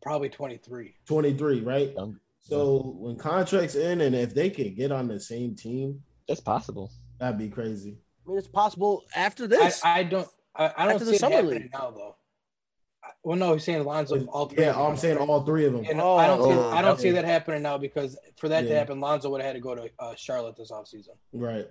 [0.00, 0.94] probably 23.
[1.06, 1.92] 23, right?
[1.94, 2.18] Young.
[2.40, 6.90] So when contracts in and if they can get on the same team, It's possible.
[7.18, 7.98] that'd be crazy.
[8.26, 9.84] I mean, it's possible after I, this.
[9.84, 11.70] I don't I, I don't After the see it happening league.
[11.72, 12.16] now though.
[13.04, 14.64] I- Well, no, he's saying Lonzo all three.
[14.64, 14.86] Yeah, of them.
[14.86, 15.84] I'm saying all three of them.
[15.88, 18.74] And I don't see Oh, I don't see that happening now because for that to
[18.74, 21.10] happen, Lonzo would have had to go to uh, Charlotte this offseason.
[21.32, 21.66] Right.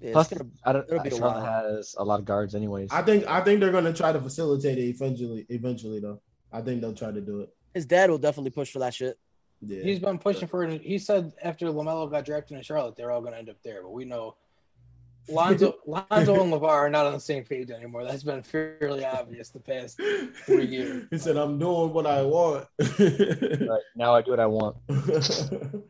[0.00, 0.88] Yeah, Plus, gonna- I don't.
[0.88, 1.74] it'll be a Charlotte while.
[1.76, 2.88] has a lot of guards, anyways.
[2.90, 5.44] I think I think they're gonna try to facilitate it eventually.
[5.50, 6.20] Eventually, though,
[6.50, 7.54] I think they'll try to do it.
[7.74, 9.18] his dad will definitely push for that shit.
[9.60, 10.80] Yeah, He's been pushing for it.
[10.80, 13.82] He said after LaMelo got drafted in Charlotte, they're all going to end up there.
[13.82, 14.36] But we know
[15.28, 18.04] Lonzo, Lonzo and LaVar are not on the same page anymore.
[18.04, 20.00] That's been fairly obvious the past
[20.46, 21.06] three years.
[21.10, 22.66] he said, "I'm doing what I want."
[22.98, 24.76] right now, I do what I want.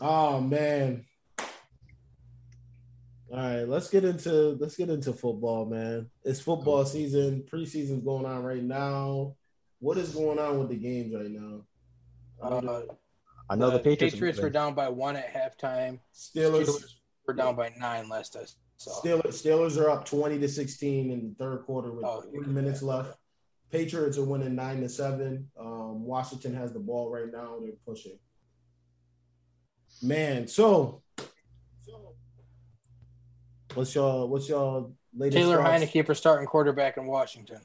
[0.00, 1.04] oh man.
[3.30, 6.08] All right, let's get into let's get into football, man.
[6.24, 7.44] It's football season.
[7.50, 9.34] Preseason's going on right now.
[9.80, 11.62] What is going on with the games right now?
[12.40, 12.82] Uh,
[13.50, 14.14] I know the the Patriots.
[14.14, 15.98] Patriots were down by one at halftime.
[16.14, 16.94] Steelers, Steelers
[17.26, 18.44] were down by nine last I
[18.76, 19.00] saw.
[19.00, 22.82] Steelers, Steelers are up twenty to sixteen in the third quarter with Oh, three minutes
[22.82, 23.16] left.
[23.70, 25.48] Patriots are winning nine to seven.
[25.58, 27.56] Um, Washington has the ball right now.
[27.60, 28.18] They're pushing.
[30.02, 31.02] Man, so
[33.74, 35.84] what's your what's your latest Taylor thoughts?
[35.84, 37.58] Heinicke for starting quarterback in Washington.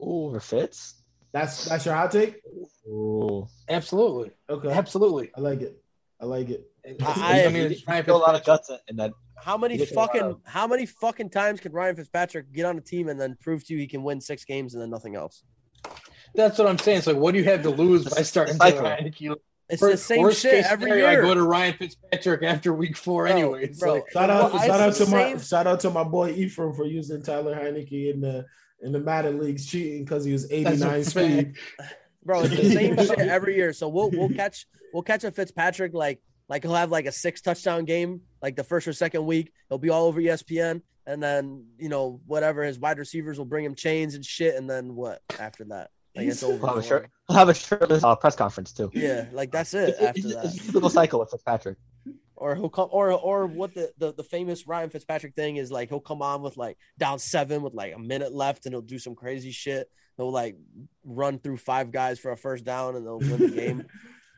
[0.00, 0.94] Ooh, over Fitz.
[1.32, 2.40] That's that's your hot take.
[2.86, 5.30] Ooh, Absolutely, Okay, absolutely.
[5.36, 5.82] I like it.
[6.20, 6.70] I like it.
[7.04, 9.12] I- I, mean, He- he Ryan a lot of guts in- in that.
[9.36, 12.52] How many He gets a lot fucking of- how many fucking times can Ryan Fitzpatrick
[12.52, 14.82] get on a team and then prove to you he can win six games and
[14.82, 15.42] then nothing else?
[16.34, 16.98] That's what I'm saying.
[16.98, 18.82] It's like, what do you have to lose by starting Cycle.
[18.82, 19.36] Taylor Heinicke?
[19.68, 21.22] It's For- the same worst shit case every scenario, year.
[21.22, 23.78] I go to Ryan Fitzpatrick after week four, Bro, anyways.
[23.80, 23.94] bro.
[23.94, 26.74] Like, Shout out, Well, shout out to the my shout out to my boy Ephraim
[26.74, 28.44] for using Tyler Heinicke in the
[28.82, 31.54] in the Madden leagues cheating because he was 89 speed.
[32.24, 33.72] Bro, it's the same shit every year.
[33.72, 37.40] So we'll we'll catch we'll catch a Fitzpatrick like like he'll have like a six
[37.40, 39.52] touchdown game like the first or second week.
[39.68, 43.64] He'll be all over ESPN, and then you know whatever his wide receivers will bring
[43.64, 45.90] him chains and shit, and then what after that?
[46.14, 46.58] Like it's over.
[46.58, 47.10] We'll have a shirt.
[47.28, 48.90] We'll have a shirtless uh, press conference too.
[48.94, 49.96] Yeah, like that's it.
[50.00, 51.76] After that, it's a typical cycle with Fitzpatrick.
[52.36, 55.88] or he'll come or or what the, the the famous Ryan Fitzpatrick thing is like
[55.88, 58.98] he'll come on with like down seven with like a minute left and he'll do
[58.98, 59.90] some crazy shit.
[60.16, 60.56] He'll like
[61.04, 63.84] run through five guys for a first down and they'll win the game.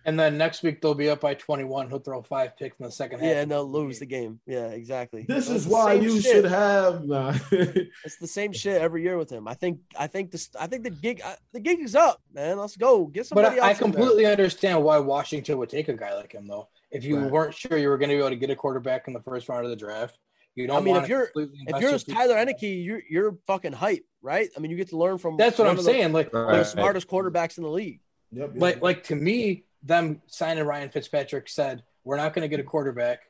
[0.07, 1.89] And then next week they'll be up by 21.
[1.89, 3.29] He'll throw five picks in the second half.
[3.29, 4.39] yeah, and they'll lose the game.
[4.47, 5.27] Yeah, exactly.
[5.29, 6.33] This So is why you shit.
[6.33, 7.05] should have.
[7.05, 7.35] Nah.
[7.51, 9.49] It's the same shit every year with him.
[9.49, 9.81] I think.
[9.99, 10.49] I think this.
[10.59, 11.21] I think the gig.
[11.25, 12.57] uh, The gig is up, man.
[12.57, 13.07] Let's go.
[13.07, 13.81] Get But somebody I, I else.
[13.81, 14.01] in there.
[14.01, 16.69] completely understand why Washington would take a guy like him, though.
[16.93, 17.31] If you Right.
[17.31, 19.49] weren't sure you were going to be able to get a quarterback in the first
[19.49, 20.17] round of the draft,
[20.55, 20.77] you don't.
[20.77, 24.49] I mean, if wanna you're- If you're Tyler Heinicke, you're you're fucking hype, right?
[24.57, 25.37] I mean, you get to learn from.
[25.37, 26.13] that's what I'm of the- saying.
[26.13, 26.59] Like, Right.
[26.59, 28.01] The smartest quarterbacks in the league.
[28.33, 28.61] Yep, yep.
[28.63, 32.65] like, like to me, them signing Ryan Fitzpatrick said, "We're not going to get a
[32.65, 33.21] quarterback.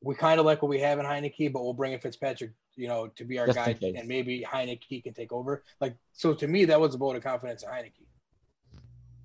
[0.00, 2.88] We kind of like what we have in Heinicke, but we'll bring in Fitzpatrick, you
[2.88, 6.46] know, to be our Just guy, and maybe Heinicke can take over." Like, so to
[6.46, 8.06] me, that was a vote of confidence in Heinicke.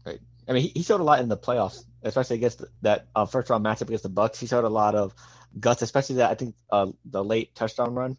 [0.06, 0.20] Right.
[0.48, 3.26] I mean, he, he showed a lot in the playoffs, especially against the, that uh,
[3.26, 4.38] first round matchup against the Bucs.
[4.38, 5.14] He showed a lot of
[5.60, 8.18] guts, especially that I think uh, the late touchdown run,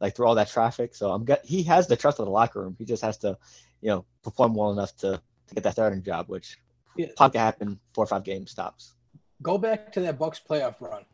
[0.00, 0.94] like through all that traffic.
[0.94, 2.76] So I'm get, he has the trust of the locker room.
[2.78, 3.38] He just has to,
[3.80, 6.58] you know, perform well enough to, to get that starting job, which
[6.96, 7.06] Yeah.
[7.16, 8.94] probably can happen four or five game stops.
[9.42, 11.04] go back to that Bucs playoff run.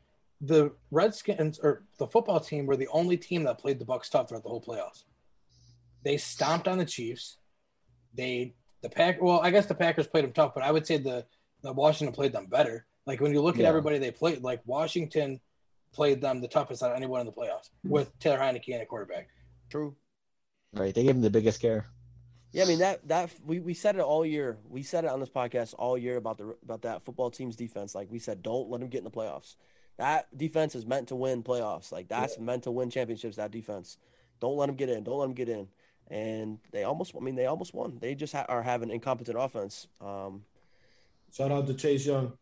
[0.41, 4.29] The Redskins or the football team were the only team that played the Bucs tough
[4.29, 5.05] throughout the whole playoffs.
[6.03, 7.39] They stomped on the Chiefs.
[8.15, 10.99] They the pack well, I guess the Packers played them tough, but I would say
[10.99, 11.25] the
[11.63, 12.87] the Washington played them better.
[13.07, 13.69] Like when you look at Yeah.
[13.69, 15.41] everybody they played, like Washington
[15.93, 18.87] played them the toughest out of anyone in the playoffs with Taylor Heinicke and a
[18.87, 19.29] quarterback.
[19.71, 19.97] True.
[20.75, 20.95] Right?
[20.95, 21.87] They gave him the biggest scare.
[22.57, 24.57] Yeah, I mean that that we, we said it all year.
[24.71, 27.95] We said it on this podcast all year about the about that football team's defense.
[27.95, 29.57] Like we said, don't let them get in the playoffs.
[29.99, 31.93] That defense is meant to win playoffs.
[31.93, 33.37] Like that's meant to win championships.
[33.37, 33.99] That defense.
[34.41, 35.05] Don't let them get in.
[35.05, 35.69] Don't let them get in.
[36.09, 37.13] And they almost.
[37.15, 37.99] I mean, they almost won.
[38.01, 39.87] They just ha- are having incompetent offense.
[40.01, 40.45] Um,
[41.35, 42.33] Shout out to Chase Young.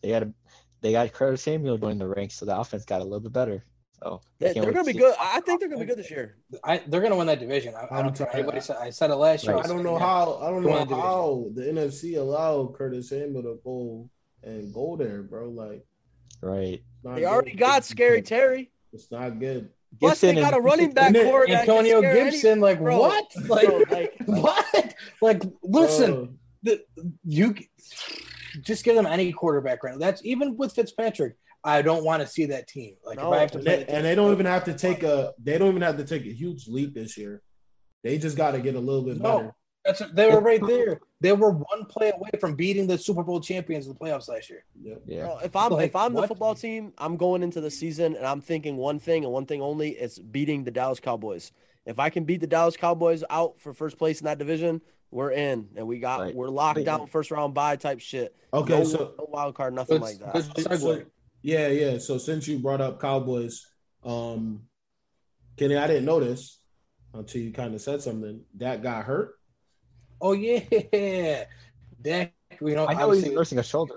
[0.00, 0.32] They got a,
[0.80, 3.64] they got Curtis Samuel joining the ranks, so the offense got a little bit better.
[4.02, 5.14] So they, are gonna be good.
[5.20, 6.36] I think they're gonna be good this year.
[6.64, 7.74] I, they're gonna win that division.
[7.74, 8.76] I, I don't care what anybody said.
[8.80, 9.56] I said it last year.
[9.56, 10.38] I don't know how.
[10.42, 14.10] I don't They know the how the NFC allowed Curtis Samuel to go
[14.42, 15.50] and go there, bro.
[15.50, 15.86] Like,
[16.40, 16.82] Right.
[16.82, 17.26] it's not They good.
[17.28, 18.72] already got scary Terry.
[18.92, 19.68] It's not good.
[20.00, 22.98] Plus, they got a running back And then core Antonio scare any- Gibson, like bro,
[22.98, 23.26] what?
[23.46, 24.94] Like, bro, like what?
[25.20, 26.82] Like listen, the,
[27.24, 27.54] you
[28.62, 29.98] just give them any quarterback right now.
[29.98, 31.36] That's even with Fitzpatrick.
[31.64, 32.96] I don't want to see that team.
[33.04, 34.64] Like No, if I have to and play, they, the and they don't even have
[34.64, 35.32] to take a.
[35.42, 37.42] They don't even have to take a huge leap this year.
[38.02, 39.36] They just got to get a little bit No.
[39.38, 39.54] better.
[39.84, 41.00] that's they were right there.
[41.20, 44.50] They were one play away from beating the Super Bowl champions in the playoffs last
[44.50, 44.64] year.
[44.82, 45.02] Yep.
[45.06, 45.20] Yeah.
[45.22, 48.26] Bro, if I'm Like, if I'm the football team, I'm going into the season and
[48.26, 51.52] I'm thinking one thing and one thing only: it's beating the Dallas Cowboys.
[51.86, 54.80] If I can beat the Dallas Cowboys out for first place in that division,
[55.12, 56.34] we're in and we got Right.
[56.34, 56.86] we're locked Right.
[56.86, 58.34] down first round bye type shit.
[58.52, 60.32] Okay, no, so no wild card, nothing like that.
[60.42, 61.06] So- segue.
[61.42, 61.98] Yeah, yeah.
[61.98, 63.66] So since you brought up Cowboys,
[64.04, 64.62] um,
[65.56, 66.60] Kenny, I didn't notice
[67.14, 68.40] until you kind of said something.
[68.56, 69.34] That got hurt.
[70.20, 71.44] Oh yeah,
[72.02, 72.32] Dak.
[72.60, 73.94] You know, I know he's nursing a shoulder.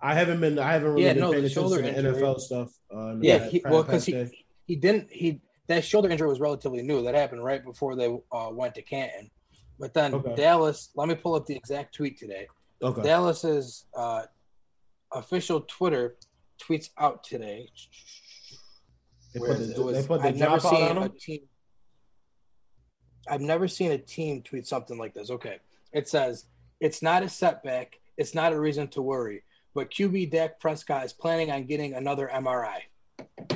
[0.00, 0.58] I haven't been.
[0.58, 2.22] I haven't really Yeah, been no, paying the attention to shoulder the injury.
[2.22, 2.70] NFL stuff.
[2.94, 4.30] Uh, Yeah, he, well, because he day.
[4.66, 7.02] he didn't he that shoulder injury was relatively new.
[7.02, 9.30] That happened right before they uh, went to Canton.
[9.78, 10.34] But then Okay.
[10.34, 10.90] Dallas.
[10.94, 12.46] Let me pull up the exact tweet today.
[12.82, 13.02] okay.
[13.02, 14.22] Dallas's uh,
[15.14, 16.16] official Twitter
[16.60, 17.70] tweets out today.
[19.32, 21.40] They put the, it was- they put the I've never seen a team.
[23.28, 25.30] I've never seen a team tweet something like this.
[25.30, 25.58] Okay,
[25.92, 26.44] it says
[26.80, 27.98] it's not a setback.
[28.16, 29.42] It's not a reason to worry.
[29.74, 32.80] But QB Dak Prescott is planning on getting another MRI.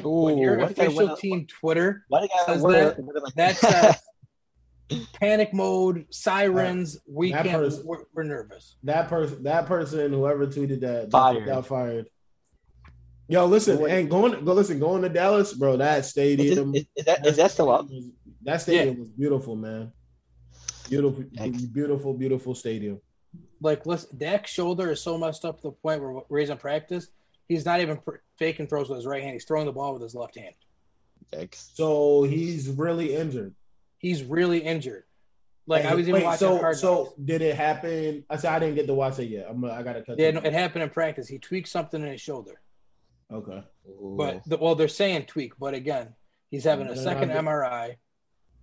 [0.05, 3.23] Ooh, when your why they gotta official team Twitter Why they says that- win it
[3.23, 3.97] like that says
[5.15, 6.99] panic mode, sirens.
[7.07, 7.63] We That can't.
[7.63, 8.77] person- we're, we're nervous.
[8.85, 11.47] That person, that person, whoever tweeted that, Fired.
[11.47, 12.09] got fired.
[13.31, 13.93] Yo, listen, Wait.
[13.93, 15.77] and going, go listen, going to Dallas, bro.
[15.77, 17.89] That stadium, it- is, is that is that still up?
[18.43, 19.93] That stadium was beautiful, man.
[20.89, 21.63] Beautiful, Thanks.
[21.63, 23.01] beautiful, beautiful stadium.
[23.61, 26.57] Like, listen, Dak's shoulder is so messed up to the point where where he's in
[26.57, 27.09] practice,
[27.49, 29.35] he's not even pr- faking throws with his right hand.
[29.35, 30.55] He's throwing the ball with his left hand.
[31.35, 31.75] Yikes.
[31.75, 33.55] So he's really injured.
[33.99, 35.05] He's really injured.
[35.67, 38.25] Like I was even wait, watching So, Hard so did it happen?
[38.31, 39.49] I said I didn't get to watch it yet.
[39.51, 40.19] I'm, I gotta cut.
[40.19, 41.29] Yeah, no, it happened in practice.
[41.29, 42.63] He tweaked something in his shoulder.
[43.31, 43.63] Okay.
[44.17, 46.15] But the, well, they're saying tweak, but again,
[46.51, 47.97] he's having a second not- MRI.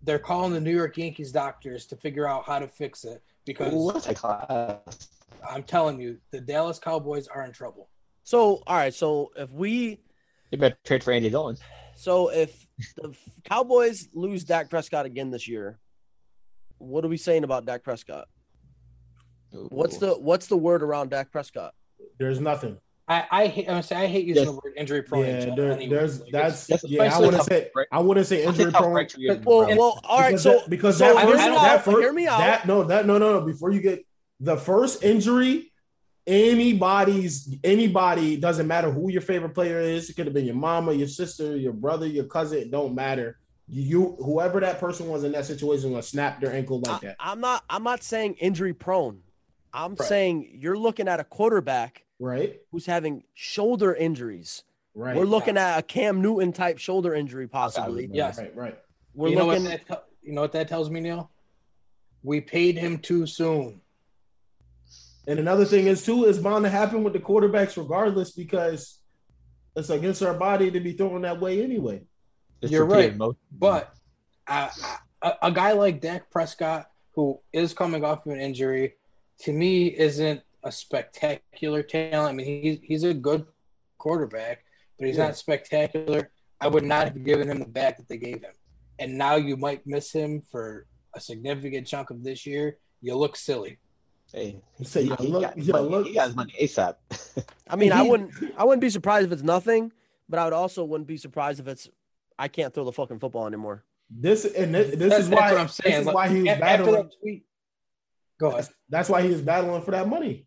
[0.01, 3.73] They're calling the New York Yankees doctors to figure out how to fix it because
[3.73, 5.09] Ooh, what's that class?
[5.47, 7.89] I'm telling you, the Dallas Cowboys are in trouble.
[8.23, 9.99] So all right, so if we
[10.49, 11.57] You better trade for Andy Dalton.
[11.95, 15.79] So if the Cowboys lose Dak Prescott again this year,
[16.77, 18.27] what are we saying about Dak Prescott?
[19.51, 21.73] What's the what's the word around Dak Prescott?
[22.19, 22.77] There's nothing.
[23.07, 23.69] I I hate.
[23.69, 24.51] I'm say I hate using Yes.
[24.51, 25.25] the word injury prone.
[25.25, 25.95] Yeah, general there, anyway.
[25.95, 27.15] there's Like, that's Yes, yeah.
[27.15, 27.87] I wouldn't say right.
[27.91, 28.93] I wouldn't say injury prone.
[28.93, 29.75] right you Well, bro.
[29.77, 30.29] well, all right.
[30.31, 32.39] because So that, because so that first, me that first hear me out.
[32.39, 34.05] that no that no no no before you get
[34.39, 35.71] the first injury
[36.27, 40.91] anybody's anybody doesn't matter who your favorite player is it could have been your mama
[40.93, 45.31] your sister your brother your cousin it don't matter you whoever that person was in
[45.31, 47.63] that situation was snap their ankle like that I, am not.
[47.69, 49.21] I'm not saying injury prone.
[49.73, 50.07] I'm Right.
[50.07, 54.63] saying you're looking at a quarterback right who's having shoulder injuries.
[54.93, 58.05] right We're looking at a Cam Newton type shoulder injury, possibly.
[58.05, 58.13] Okay.
[58.13, 58.37] Yes.
[58.37, 58.77] right right
[59.15, 59.63] We're you know looking.
[59.65, 61.29] what that you know what that tells me, Neil?
[62.23, 63.81] We paid him too soon.
[65.27, 68.99] And another thing is too is bound to happen with the quarterbacks regardless because
[69.75, 72.01] it's against our body to be thrown that way anyway
[72.61, 73.39] It's You're right, motion.
[73.51, 73.93] But
[74.47, 74.69] uh,
[75.21, 78.93] a, a guy like Dak Prescott, who is coming off of an injury,
[79.39, 82.29] to me isn't a spectacular talent.
[82.29, 83.45] I mean, he's he's a good
[83.97, 84.63] quarterback,
[84.97, 85.25] but he's Yeah.
[85.25, 86.31] not spectacular.
[86.61, 88.53] I would not have given him the back that they gave him.
[88.97, 92.77] And now you might miss him for a significant chunk of this year.
[93.01, 93.77] You look silly.
[94.33, 95.87] Hey, You say, he, "Yo, he look- got his money.
[95.89, 96.95] look." he got his money ASAP.
[97.69, 98.31] I mean, I wouldn't.
[98.57, 99.91] I wouldn't be surprised if it's nothing,
[100.27, 101.89] but I would also wouldn't be surprised if it's.
[102.37, 103.83] I can't throw the fucking football anymore.
[104.09, 105.91] this and this, this That's, is that's why what I'm saying.
[105.93, 107.45] this is Like, why he was after battling that tweet,
[108.39, 108.57] go ahead.
[108.63, 110.45] That's, that's why he was battling for that money.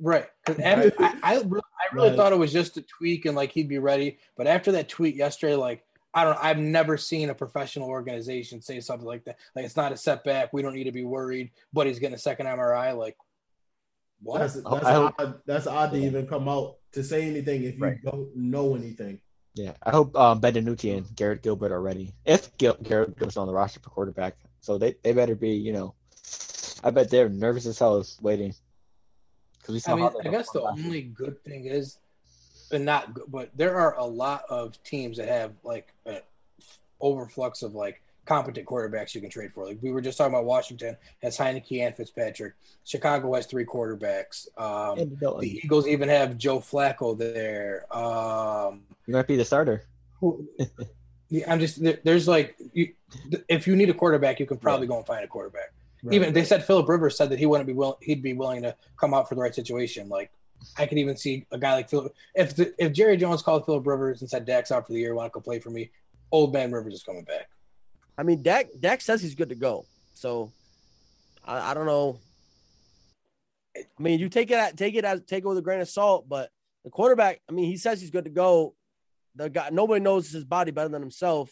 [0.00, 0.26] Right.
[0.46, 2.16] Because after I, I, re- I really Right.
[2.16, 4.18] thought it was just a tweak and like he'd be ready.
[4.36, 8.80] But after that tweet yesterday, like I don't I've never seen a professional organization say
[8.80, 9.36] something like that.
[9.56, 10.52] Like it's not a setback.
[10.52, 12.96] We don't need to be worried, but he's getting a second MRI.
[12.96, 13.16] Like
[14.22, 14.38] what?
[14.38, 17.80] That's that's I odd, that's odd to even come out to say anything if you
[17.82, 18.02] Right.
[18.02, 19.20] don't know anything.
[19.54, 22.14] yeah, I hope um, Ben DiNucci and Garrett Gilbert are ready.
[22.24, 25.50] If Gil- Garrett Gilbert's on the roster for quarterback, so they, they better be.
[25.50, 25.94] You know,
[26.84, 28.54] I bet they're nervous as hell is waiting.
[29.58, 31.98] Because we saw I mean, I guess the only good thing is,
[32.70, 36.20] but not but there are a lot of teams that have like an
[37.02, 39.66] overflux of like competent quarterbacks you can trade for.
[39.66, 42.54] Like we were just talking about Washington has Heinicke and Fitzpatrick.
[42.84, 44.46] Chicago has three quarterbacks.
[44.58, 47.84] Um, the Eagles even have Joe Flacco there.
[47.94, 49.84] Um, You might be the starter.
[50.20, 50.48] who,
[51.28, 52.94] yeah, I'm just there, there's like you,
[53.48, 55.72] if you need a quarterback, you can probably go and find a quarterback.
[56.02, 56.14] Right.
[56.14, 57.96] Even they said Philip Rivers said that he wouldn't be willing.
[58.00, 60.08] He'd be willing to come out for the right situation.
[60.08, 60.30] Like
[60.76, 62.14] I could even see a guy like Philip.
[62.34, 65.14] If the, if Jerry Jones called Philip Rivers and said Dak's out for the year,
[65.14, 65.90] want to go play for me,
[66.32, 67.48] old man Rivers is coming back.
[68.16, 68.66] I mean, Dak.
[68.78, 69.86] Dak says he's good to go.
[70.14, 70.52] So,
[71.44, 72.18] I, I don't know.
[73.76, 76.28] I mean, you take it take it as take it with a grain of salt,
[76.28, 76.50] but
[76.84, 77.40] the quarterback.
[77.48, 78.74] I mean, he says he's good to go.
[79.34, 81.50] The guy, nobody knows his body better than himself.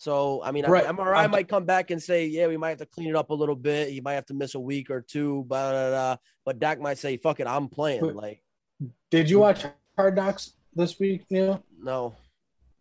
[0.00, 0.86] So, I mean, Right.
[0.86, 3.28] MRI I'm- might come back and say, yeah, we might have to clean it up
[3.28, 3.90] a little bit.
[3.90, 6.16] He might have to miss a week or two, blah, blah, blah.
[6.46, 8.14] but Dak might say, fuck it, I'm playing.
[8.14, 8.42] Like,
[9.10, 11.62] Did you watch Hard Knocks this week, Neil?
[11.78, 12.14] no.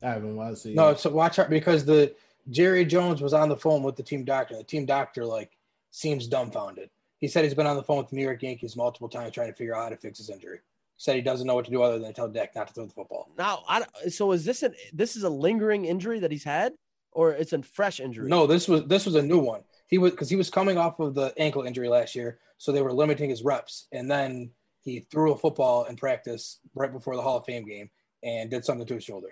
[0.01, 0.75] I haven't watched it.
[0.75, 2.15] No, so watch out because the
[2.49, 4.55] Jerry Jones was on the phone with the team doctor.
[4.55, 5.57] The team doctor like
[5.91, 6.89] seems dumbfounded.
[7.17, 9.49] He said he's been on the phone with the New York Yankees multiple times trying
[9.51, 10.59] to figure out how to fix his injury.
[10.95, 12.93] Said he doesn't know what to do other than tell Dak not to throw the
[12.93, 13.27] football.
[13.37, 16.71] Now, I, so is this an this is a lingering injury that he's had,
[17.19, 18.29] or it's a fresh injury?
[18.29, 19.61] No, this was this was a new one.
[19.87, 22.81] He was because he was coming off of the ankle injury last year, so they
[22.81, 27.21] were limiting his reps, and then he threw a football in practice right before the
[27.21, 27.89] Hall of Fame game
[28.23, 29.27] and did something to his shoulder.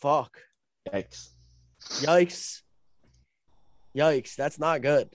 [0.00, 0.38] Fuck.
[0.90, 1.28] Yikes.
[2.00, 2.62] Yikes.
[3.94, 4.34] Yikes.
[4.34, 5.10] That's not good.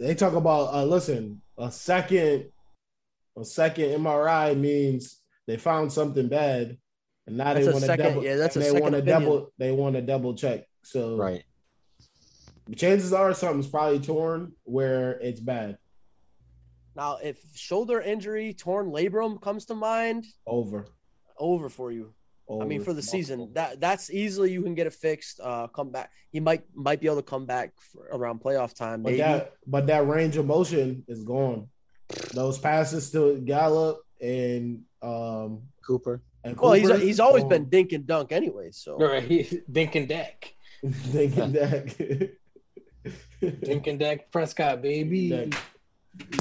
[0.00, 2.46] they talk about uh, listen, a second,
[3.38, 6.76] a second MRI means they found something bad,
[7.28, 8.24] and now That's they want to double.
[8.24, 9.52] yeah, that's and a they want to double.
[9.58, 10.66] They want to double check.
[10.86, 11.42] So Right.
[12.76, 15.78] chances are something's probably torn where it's bad.
[16.94, 20.86] Now, if shoulder injury, torn labrum comes to mind, Over.
[21.38, 22.14] over for you.
[22.48, 22.62] over.
[22.64, 25.40] I mean, for the season, that that's easily you can get it fixed.
[25.42, 26.10] Uh, come back.
[26.30, 29.02] He might might be able to come back for around playoff time.
[29.02, 31.68] But that but that range of motion is gone.
[32.32, 36.22] Those passes to Gallup and um Cooper.
[36.44, 38.70] and well, he's he's always um, been dink and dunk anyway.
[38.70, 40.54] So All right, he, Dink and Dak,
[40.90, 42.36] thinking that.
[43.40, 45.30] Dink and Dak Prescott, baby.
[45.30, 45.62] Dak.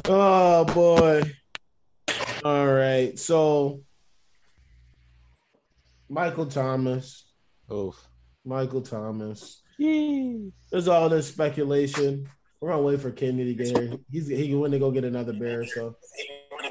[0.05, 1.21] oh boy.
[2.43, 3.17] All right.
[3.19, 3.81] So
[6.09, 7.25] Michael Thomas.
[7.71, 7.95] Oof.
[8.45, 9.61] Michael Thomas.
[9.77, 10.51] Yee.
[10.71, 12.27] There's all this speculation.
[12.61, 13.97] We're gonna wait for Kenny to get here.
[14.11, 15.65] He's he went to go get another bear.
[15.65, 15.95] So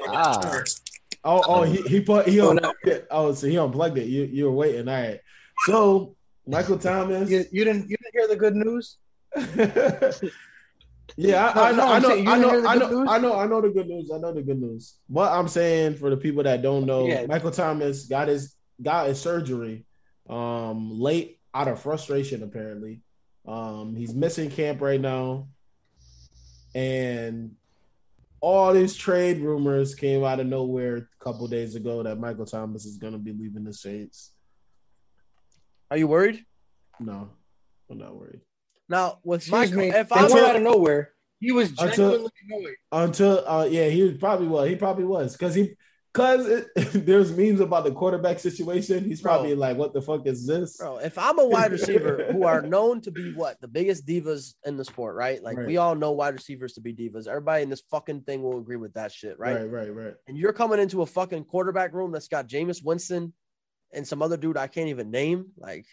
[0.07, 0.61] Ah.
[1.23, 2.73] oh oh he, he put he Oh, no.
[3.11, 4.07] oh so he unplugged it.
[4.07, 4.87] You you were waiting.
[4.87, 5.19] All right.
[5.67, 6.15] So
[6.47, 7.29] Michael Thomas.
[7.29, 8.97] You, you didn't you didn't hear the good news?
[11.17, 13.05] Yeah, I, I No, know, no, I know, I know, I know.
[13.07, 14.11] I know, I know the good news.
[14.13, 14.95] I know the good news.
[15.07, 17.25] But I'm saying for the people that don't know, Yeah.
[17.27, 19.85] Michael Thomas got his got his surgery
[20.29, 22.43] um late out of frustration.
[22.43, 23.01] Apparently,
[23.47, 25.47] um he's missing camp right now,
[26.73, 27.55] and
[28.41, 32.85] all these trade rumors came out of nowhere a couple days ago that Michael Thomas
[32.85, 34.31] is going to be leaving the Saints.
[35.95, 36.43] Are you worried?
[36.99, 37.29] No,
[37.89, 38.41] I'm not worried.
[38.89, 39.89] Now with Excuse Michael, me.
[39.91, 41.11] if I went were out of nowhere.
[41.39, 42.75] He was Until- annoyed.
[42.91, 45.73] Until uh yeah, he was probably well, he probably was because he
[46.13, 49.05] because there's memes about the quarterback situation.
[49.05, 49.31] He's Bro.
[49.35, 52.61] probably like, "What the fuck is this?" Bro, if I'm a wide receiver who are
[52.61, 55.41] known to be what the biggest divas in the sport, right?
[55.41, 55.67] Like Right.
[55.67, 57.25] we all know wide receivers to be divas.
[57.25, 59.55] Everybody in this fucking thing will agree with that shit, right?
[59.55, 60.13] right, right, right.
[60.27, 63.31] And you're coming into a fucking quarterback room that's got Jameis Winston
[63.95, 65.47] and some other dude I can't even name.
[65.57, 65.85] Like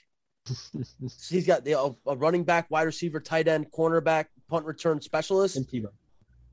[1.28, 5.56] he's got the, a, a running back, wide receiver, tight end, cornerback, punt return specialist.
[5.56, 5.86] And Tebow.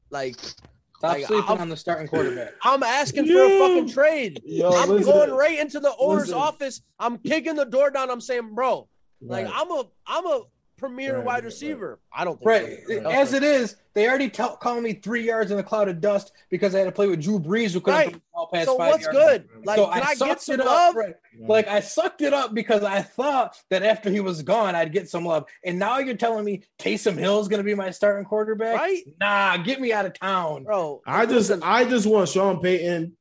[0.10, 2.54] Like Stop Like, sleeping I'm- on the starting quarterback.
[2.64, 4.41] I'm asking for a fucking trade.
[4.45, 6.36] Yo, I'm listen, going right into the owner's listen.
[6.36, 6.82] office.
[7.00, 8.10] I'm kicking the door down.
[8.12, 8.88] I'm saying, bro,
[9.22, 9.47] like.
[9.54, 10.41] I'm a I'm a
[10.80, 11.99] premier Right, wide right, receiver.
[12.13, 12.77] I don't think Right.
[12.88, 13.09] so.
[13.09, 16.32] As it is, they already tell calling me three yards in a cloud of dust
[16.49, 18.09] because I had to play with Drew Brees who couldn't Right.
[18.09, 19.17] throw the ball past So five what's yards.
[19.17, 19.49] good?
[19.65, 20.89] Like, so can I, sucked get some it love?
[20.91, 20.95] up.
[20.95, 21.15] Right.
[21.47, 25.09] Like I sucked it up because I thought that after he was gone, I'd get
[25.09, 25.45] some love.
[25.65, 28.75] And now you're telling me Taysom Hill is going to be my starting quarterback?
[28.77, 30.63] Right, Nah, get me out of town.
[30.63, 31.01] bro.
[31.05, 33.15] I just listen, I just want Sean Payton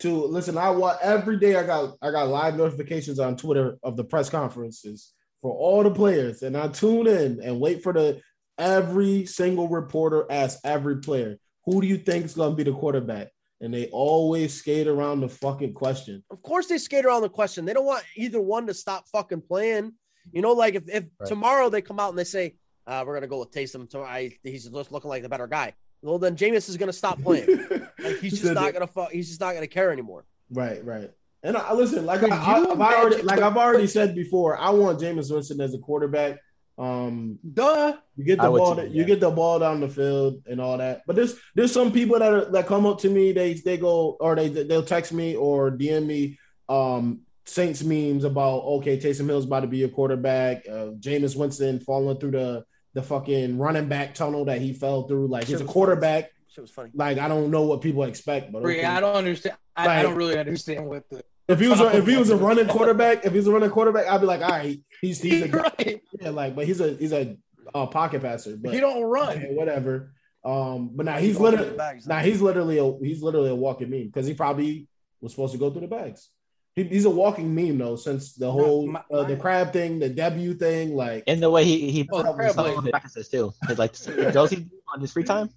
[0.00, 0.56] to listen.
[0.56, 1.56] I want every day.
[1.56, 5.12] I got I got live notifications on Twitter of the press conferences
[5.42, 8.20] for all the players, and I tune in and wait for the
[8.58, 12.76] every single reporter asks every player, "Who do you think is going to be the
[12.76, 13.28] quarterback?"
[13.60, 16.22] And they always skate around the fucking question.
[16.30, 17.64] of course they skate around the question.
[17.64, 19.92] They don't want either one to stop fucking playing.
[20.32, 21.28] You know, like if, if Right.
[21.28, 24.36] tomorrow they come out and they say, uh, we're gonna go with Taysom tomorrow, I,
[24.44, 25.74] he's just looking like the better guy.
[26.02, 27.48] Well, then Jameis is gonna stop playing.
[28.00, 29.10] Like he's just not gonna fuck.
[29.10, 30.24] He's just not gonna care anymore.
[30.52, 31.10] Right, right.
[31.42, 34.58] And I, I listen, like Could I, I, I've already, like I've already said before,
[34.58, 36.38] I want Jameis Winston as a quarterback.
[36.76, 37.96] Um, Duh.
[38.16, 40.78] you get the would ball, too, you get the ball down the field and all
[40.78, 41.02] that.
[41.06, 44.16] But there's there's some people that are that come up to me, they they go
[44.20, 49.46] or they they'll text me or DM me um Saints memes about okay, Taysom Hill's
[49.46, 52.64] about to be a quarterback, uh, Jameis Winston falling through the
[52.94, 55.28] the fucking running back tunnel that he fell through.
[55.28, 56.30] Like he's a was quarterback.
[56.48, 56.90] Shit was funny.
[56.94, 58.86] Like I don't know what people expect, but Brie, okay.
[58.86, 59.56] I don't understand.
[59.78, 61.22] I, I don't really understand what the.
[61.48, 64.06] If he was a, if he was a running quarterback, if he's a running quarterback,
[64.06, 65.58] I'd be like, all right, he's he's a guy.
[65.78, 66.02] right.
[66.20, 67.36] Yeah, like, but he's a he's a
[67.74, 68.56] uh, pocket passer.
[68.56, 69.36] But He don't run.
[69.38, 70.12] okay, whatever.
[70.44, 73.88] Um, but now he's Going literally bags, now he's literally a he's literally a walking
[73.90, 74.88] meme because he probably
[75.20, 76.28] was supposed to go through the bags.
[76.76, 80.08] He, he's a walking meme though, since the whole my- uh, the crab thing, the
[80.10, 82.90] W thing, like And the way he he Oh, the crab some leg.
[82.90, 83.52] practices too.
[83.66, 83.92] His like
[84.32, 85.50] does he on his free time?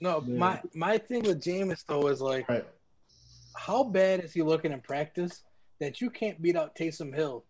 [0.00, 0.38] No, Yeah.
[0.38, 2.66] my my thing with Jameis though is like, right.
[3.56, 5.42] how bad is he looking in practice
[5.80, 7.44] that you can't beat out Taysom Hill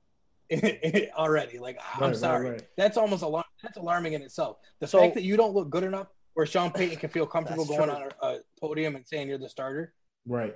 [1.17, 1.59] already?
[1.59, 2.63] Like, I'm Right, right, sorry, right.
[2.77, 3.45] that's almost alarm.
[3.63, 4.59] That's alarming in itself.
[4.81, 7.65] The So- fact that you don't look good enough where Sean Payton can feel comfortable
[7.65, 7.91] going true.
[7.91, 9.95] on a, a podium and saying you're the starter.
[10.27, 10.55] Right.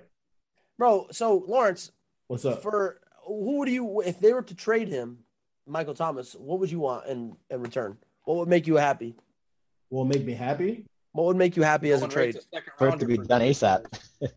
[0.79, 1.91] Bro, so Lawrence,
[2.29, 2.63] What's up?
[2.63, 5.19] for who would you if they were to trade him,
[5.67, 7.97] Michael Thomas, what would you want in, in return?
[8.25, 9.15] What would make you happy?
[9.91, 10.85] Will make me happy.
[11.13, 12.37] What would make you happy as a trade?
[12.37, 13.87] to second For it to be done ASAP.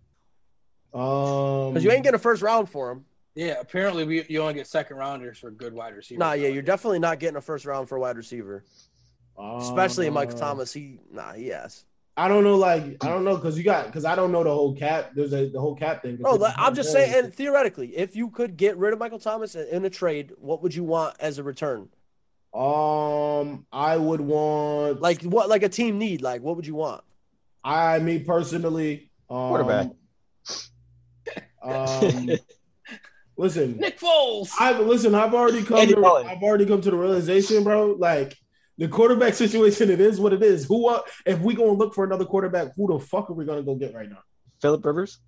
[0.93, 3.05] Um, Because you ain't getting a first round for him.
[3.33, 6.19] Yeah, apparently we, you only get second rounders for good wide receivers.
[6.19, 8.63] Nah, yeah, you're definitely not getting a first round for a wide receiver,
[9.57, 10.71] especially Michael uh, Thomas.
[10.71, 11.85] He nah, yes.
[12.15, 14.53] I don't know, like I don't know, because you got because I don't know the
[14.53, 15.13] whole cap.
[15.15, 16.17] There's a the whole cap thing.
[16.17, 19.65] Bro, I'm just saying, and theoretically, if you could get rid of Michael Thomas in
[19.69, 21.89] in a trade, what would you want as a return?
[22.53, 25.49] Um, I would want Like what?
[25.49, 26.21] Like a team need?
[26.21, 27.03] Like what would you want?
[27.63, 29.87] I me personally um, Quarterback.
[31.63, 32.29] Um,
[33.37, 34.49] listen, Nick Foles.
[34.59, 35.15] I've listen.
[35.15, 35.77] I've already come.
[35.77, 36.27] Andy To, Dalton.
[36.27, 37.95] I've already come to the realization, bro.
[37.97, 38.35] Like
[38.77, 40.65] the quarterback situation, it is what it is.
[40.65, 40.89] Who?
[40.89, 43.75] uh, If we gonna look for another quarterback, who the fuck are we gonna go
[43.75, 44.19] get right now?
[44.61, 45.19] Philip Rivers.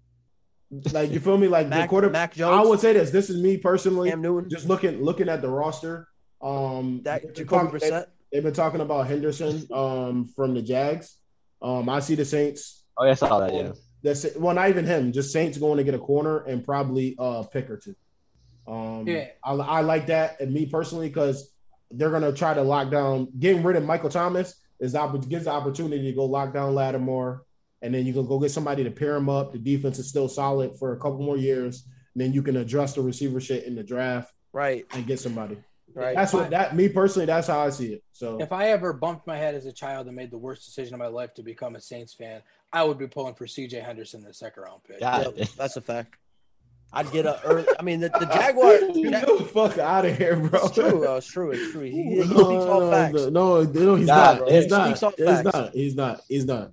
[0.91, 1.47] Like you feel me?
[1.47, 2.37] Like Mac, the quarterback.
[2.37, 3.11] Mac I would say this.
[3.11, 4.09] This is me personally.
[4.09, 6.09] Cam Newton, Just looking looking at the roster.
[6.41, 8.05] Um, that they've been Jacoby talking- they- Brissett.
[8.31, 11.15] They've been talking about Henderson um, from the Jags.
[11.61, 12.83] Um, I see the Saints.
[12.97, 13.53] Oh, yeah, I saw that.
[13.53, 13.71] Yeah.
[14.03, 15.13] That's well, not even him.
[15.13, 17.95] Just Saints going to get a corner and probably a pick or two.
[18.67, 19.27] Um, Yeah.
[19.43, 21.49] I, I like that, and me personally, because
[21.91, 23.29] they're gonna try to lock down.
[23.39, 27.43] Getting rid of Michael Thomas is opp- gives the opportunity to go lock down Lattimore,
[27.81, 29.53] and then you can go get somebody to pair him up.
[29.53, 31.87] The defense is still solid for a couple more years.
[32.15, 34.85] And then you can address the receiver shit in the draft Right.
[34.93, 35.57] and get somebody.
[35.95, 36.15] Right?
[36.15, 37.25] That's what that me personally.
[37.25, 38.03] That's how I see it.
[38.11, 40.93] So If I ever bumped my head as a child and made the worst decision
[40.93, 42.41] of my life to become a Saints fan,
[42.71, 43.79] I would be pulling for C.J.
[43.79, 44.97] Henderson in the second round pick.
[45.01, 45.21] Yeah.
[45.35, 46.15] Yep, that's a fact.
[46.93, 47.41] I'd get a.
[47.43, 48.79] Early, I mean, the, the Jaguar.
[48.93, 50.61] get the fuck out of here, bro.
[50.65, 50.99] It's true.
[50.99, 51.15] Bro.
[51.17, 51.51] It's true.
[51.51, 51.81] It's true.
[51.81, 53.13] He, he speaks no, all no, facts.
[53.13, 54.37] No, no, no, he's Nah, not.
[54.37, 54.49] bro.
[54.49, 54.85] He's He not.
[54.85, 55.73] speaks all He's not.
[55.73, 56.21] He's not.
[56.29, 56.71] He's not.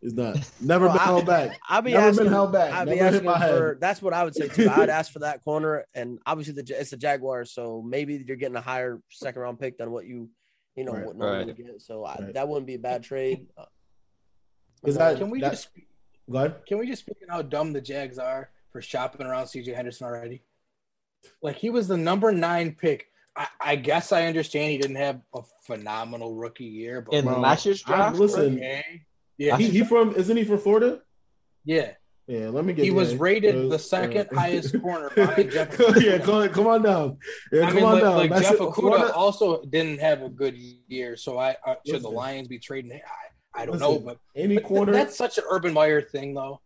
[0.00, 0.36] He's not.
[0.60, 1.60] Never Bro, been I- held back.
[1.68, 2.24] I'd be Never asking.
[2.24, 2.72] been held back.
[2.72, 3.58] I'd be Never hit asking my head.
[3.58, 3.78] for.
[3.80, 4.68] That's what I would say too.
[4.70, 8.56] I'd ask for that corner, and obviously the it's the Jaguars, so maybe you're getting
[8.56, 10.30] a higher second round pick than what you,
[10.76, 11.04] you know, Right.
[11.06, 11.46] what normally Right.
[11.48, 11.82] would get.
[11.82, 12.34] So I, Right.
[12.34, 13.46] that wouldn't be a bad trade.
[13.58, 13.64] Uh,
[14.82, 15.68] Because that, Can we that, just
[16.30, 16.64] go ahead.
[16.66, 19.72] can we just speak on how dumb the Jags are for shopping around C.J.
[19.74, 20.42] Henderson already?
[21.42, 23.08] Like he was the number nine pick.
[23.36, 27.40] I, I guess I understand he didn't have a phenomenal rookie year, but In Bro,
[27.40, 29.02] last year's draft, listen, okay.
[29.40, 31.00] Yeah, He, he from isn't he from Florida?
[31.64, 31.92] yeah.
[32.26, 32.84] Yeah, let me get.
[32.84, 36.66] He was rated Uh, the second uh, highest corner behind Jeff yeah, come on, come
[36.68, 37.18] on down.
[37.50, 38.16] Yeah, I come mean, on like, down.
[38.18, 38.60] like That's Jeff it.
[38.60, 42.60] Okudah Florida- also didn't have a good year, so I uh, should the Lions be
[42.60, 42.92] trading?
[42.92, 44.92] I, I don't Listen, know, but, any but th- corner.
[44.92, 46.60] that's such an Urban Meyer thing, though.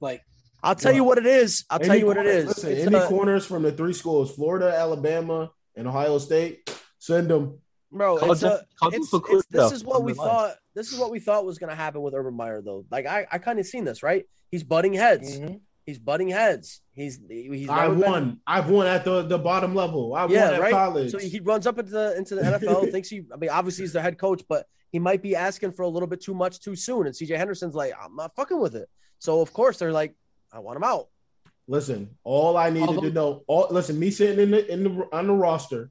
[0.00, 0.22] Like,
[0.62, 1.64] I'll tell you what it is.
[1.70, 2.46] I'll tell you what it corner- is.
[2.48, 6.68] Listen, It's any a- corners from the three schools: Florida, Alabama, and Ohio State.
[6.98, 7.60] Send them.
[7.92, 8.16] Bro.
[8.18, 10.28] It's a, call it's, Jeff it's- this is what we the line.
[10.28, 10.56] thought.
[10.74, 12.84] This is what we thought was going to happen with Urban Meyer, though.
[12.90, 14.24] Like I, I kind of seen this, right?
[14.50, 15.38] He's butting heads.
[15.38, 15.60] mhm.
[15.86, 16.82] He's butting heads.
[16.92, 18.40] He's he's I've been- won.
[18.46, 20.14] I've won at the, the bottom level.
[20.14, 20.72] I've Yeah, won at right.
[20.72, 21.10] college.
[21.12, 23.22] So he runs up into the into the NFL, thinks he.
[23.32, 26.06] I mean, obviously he's the head coach, but he might be asking for a little
[26.08, 27.06] bit too much too soon.
[27.06, 28.88] And CJ Henderson's like, I'm not fucking with it.
[29.18, 30.14] So of course they're like,
[30.52, 31.08] I want him out.
[31.66, 35.08] Listen, all I needed Although- to know, all listen, me sitting in the in the
[35.12, 35.90] on the roster,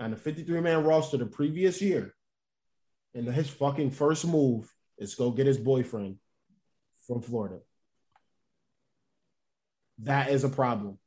[0.00, 2.14] on the 53 man roster the previous year,
[3.14, 6.16] and his fucking first move is go get his boyfriend
[7.06, 7.58] from Florida.
[10.02, 10.98] That is a problem.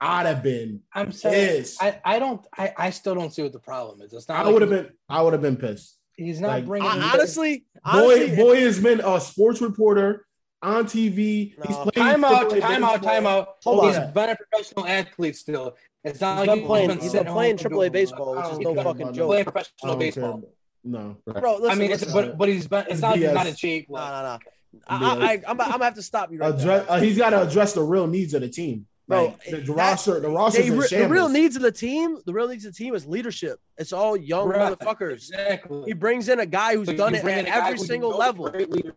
[0.00, 1.64] I'd have been I'm saying.
[1.80, 4.12] I, I don't I, I still don't see what the problem is.
[4.12, 4.38] It's not.
[4.38, 5.96] I like would have been I would have been pissed.
[6.16, 6.88] He's not like, bringing.
[6.88, 10.26] I, honestly, Boy, honestly, boy has been a sports reporter
[10.62, 11.56] on TV.
[11.58, 11.64] No.
[11.66, 13.56] He's playing time out, time out, time out.
[13.64, 14.12] Hold he's on.
[14.12, 15.76] been a professional athlete still.
[16.04, 16.88] It's not he's like been playing.
[16.88, 19.26] been He's sitting been playing home AAA baseball, which is no fucking joke.
[19.28, 20.42] Playing professional baseball.
[20.84, 21.16] No.
[21.26, 22.84] Bro, listen, I mean, it's, but but he's been.
[22.88, 23.34] It's not like he's BS.
[23.34, 23.86] not in shape.
[23.88, 24.38] no, Like, no, no.
[24.88, 26.90] I, I, I, I'm, I'm gonna have to stop you right Address, there.
[26.96, 28.86] uh, he's got to address the real needs of the team.
[29.06, 32.32] Bro, Like, the that- roster, the roster, re- the real needs of the team, the
[32.32, 33.60] real needs of the team is leadership.
[33.76, 34.72] It's all young Right.
[34.78, 35.12] motherfuckers.
[35.30, 35.82] exactly.
[35.86, 38.10] He brings in a guy who's But done it at in a guy every single
[38.10, 38.48] know is a level.
[38.50, 38.94] great leader,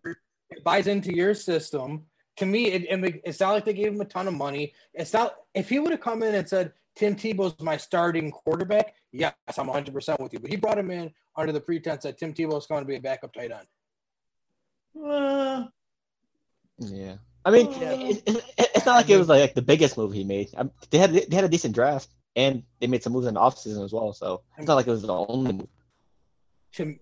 [0.56, 2.03] it buys into your system.
[2.38, 4.74] To me, it, it, it's not like they gave him a ton of money.
[4.93, 8.95] It's not if he would have come in and said Tim Tebow's my starting quarterback.
[9.12, 10.39] Yes, I'm 100 percent with you.
[10.39, 12.99] But he brought him in under the pretense that Tim Tebow's going to be a
[13.01, 13.68] backup tight end.
[15.06, 15.66] Uh,
[16.80, 17.16] Yeah.
[17.45, 17.91] I mean, Yeah.
[17.91, 20.49] it, it, it- it's not like it was like the biggest move he made.
[20.58, 23.39] Um, They had they had a decent draft, and they made some moves in the
[23.39, 24.12] offseason as well.
[24.14, 25.68] So it's not like it was the only move.
[26.74, 26.95] To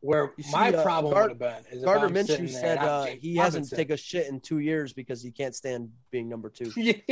[0.00, 3.22] where see, my uh, problem Gar- would have been is Gardner Minshew said uh, James
[3.22, 6.72] he hasn't taken a shit in two years because he can't stand being number two.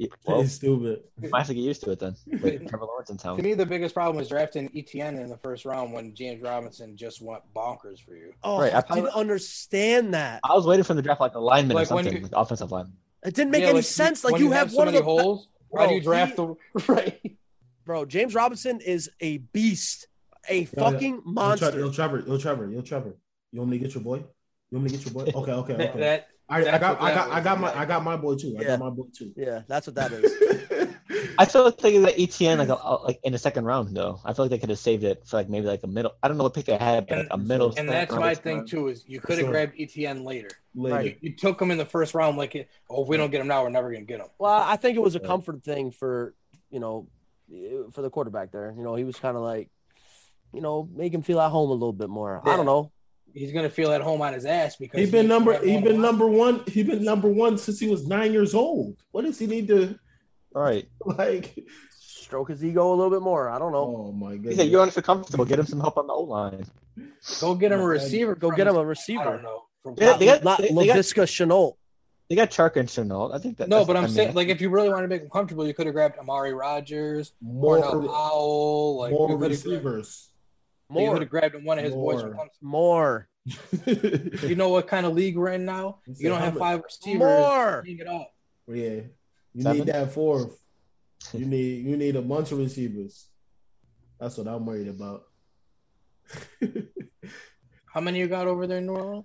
[0.00, 1.02] Yeah, Well, it's stupid.
[1.34, 2.14] I have to get used to it then.
[2.40, 3.36] With Trevor Lawrence in town.
[3.36, 6.96] To me, the biggest problem was drafting Etienne in the first round when James Robinson
[6.96, 8.32] just went bonkers for you.
[8.44, 10.38] Oh, Right, I I didn't understand that.
[10.44, 12.30] I was waiting for him to draft like a lineman Like or something, you- like
[12.32, 12.92] offensive line.
[13.24, 14.22] It didn't make Yeah, any like, sense.
[14.22, 15.48] Like when you have so one of many the holes.
[15.70, 16.54] Why do you draft the
[16.86, 17.36] right?
[17.84, 18.04] bro.
[18.04, 20.06] James Robinson is a beast,
[20.48, 20.66] a yeah.
[20.66, 21.70] fucking Yo, monster.
[21.70, 23.16] Trevor, yo, Trevor, yo, Trevor, yo, Trevor.
[23.52, 24.16] You want me to get your boy?
[24.16, 25.30] You want me to get your boy?
[25.34, 26.00] Okay, okay, okay.
[26.00, 28.56] that I, I got, I got, I got my, I got my boy too.
[28.58, 28.68] I Yeah.
[28.68, 29.32] got my boy too.
[29.36, 30.94] Yeah, that's what that is.
[31.38, 32.74] I feel like thinking that Etienne like a,
[33.04, 34.20] like in the second round though.
[34.24, 36.12] I feel like they could have saved it for like maybe like a middle.
[36.22, 37.72] I don't know what pick they had, but like a middle.
[37.76, 38.88] and that's my thing too.
[38.88, 39.50] Is you could have Sure.
[39.52, 40.48] grabbed Etienne later.
[40.74, 41.02] Later.
[41.02, 42.36] You, you took him in the first round.
[42.36, 44.26] Like, oh, if we don't get him now, we're never gonna get him.
[44.38, 46.34] Well, I think it was a comfort thing for
[46.70, 47.08] you know
[47.92, 48.74] for the quarterback there.
[48.76, 49.70] You know, he was kind of like
[50.52, 52.42] you know make him feel at home a little bit more.
[52.44, 52.92] I don't know.
[53.34, 55.72] He's gonna feel at home on his ass because He's been he- number, he he
[55.74, 56.62] had been one number one.
[56.66, 58.96] He's been number one since he was nine years old.
[59.12, 59.98] What does he need to
[60.54, 60.88] All right.
[61.04, 61.58] like?
[62.00, 63.48] Stroke his ego a little bit more.
[63.48, 64.06] I don't know.
[64.08, 64.32] Oh my god!
[64.32, 64.56] He goodness.
[64.56, 65.44] said, "You want to feel comfortable?
[65.46, 66.66] Get him some help on the O line."
[67.40, 68.34] Go get him a receiver.
[68.34, 69.40] Go get him a I don't receiver.
[69.42, 69.62] know.
[69.82, 71.74] From Yeah, they got- Not they- they got- Laviska Shenault.
[72.28, 73.34] They got Chark and Shenault.
[73.34, 73.68] I think that.
[73.70, 75.66] no, but I'm I mean, saying, like, if you really want to make him comfortable,
[75.66, 79.36] you could have grabbed Amari Rodgers, more, Cornell Powell, like more you
[80.90, 81.00] could have receivers.
[81.00, 83.28] You More, could have grabbed one of his boys from More.
[83.86, 84.44] Clemson.
[84.44, 86.00] more, You know what kind of league we're in now?
[86.06, 87.18] He said You don't have five receivers.
[87.20, 87.82] more.
[87.86, 88.32] Hang it up.
[88.68, 89.00] yeah,
[89.54, 89.78] you Seven?
[89.78, 90.58] need that fourth.
[91.32, 93.26] You need you need a bunch of receivers.
[94.20, 95.22] That's what I'm worried about.
[97.86, 99.24] How many you got over there in New Orleans?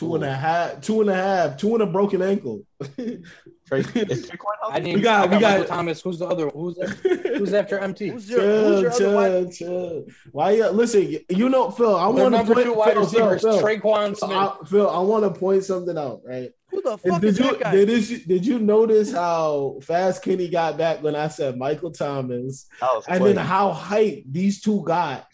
[0.00, 2.62] Two and a half, two and a half, two and a broken ankle.
[2.96, 4.80] Trey, is I healthy?
[4.80, 6.00] named, We got- I we got got- Michael Thomas.
[6.00, 6.48] Who's the other?
[6.48, 8.08] Who's who's after MT?
[8.08, 10.04] Who's your, who's your chill, other chill, chill.
[10.32, 11.18] Why you listen?
[11.28, 11.94] You know, Phil.
[11.94, 14.30] I want to number point, two wide Phil, Phil, receivers, Phil, Tre'Quan Smith.
[14.32, 16.48] I, Phil, I want to point something out, right?
[16.70, 17.72] Who the And fuck did is you that guy?
[17.74, 22.66] did you did you notice how fast Kenny got back when I said Michael Thomas,
[22.80, 23.34] and quick.
[23.34, 25.26] then how hype these two got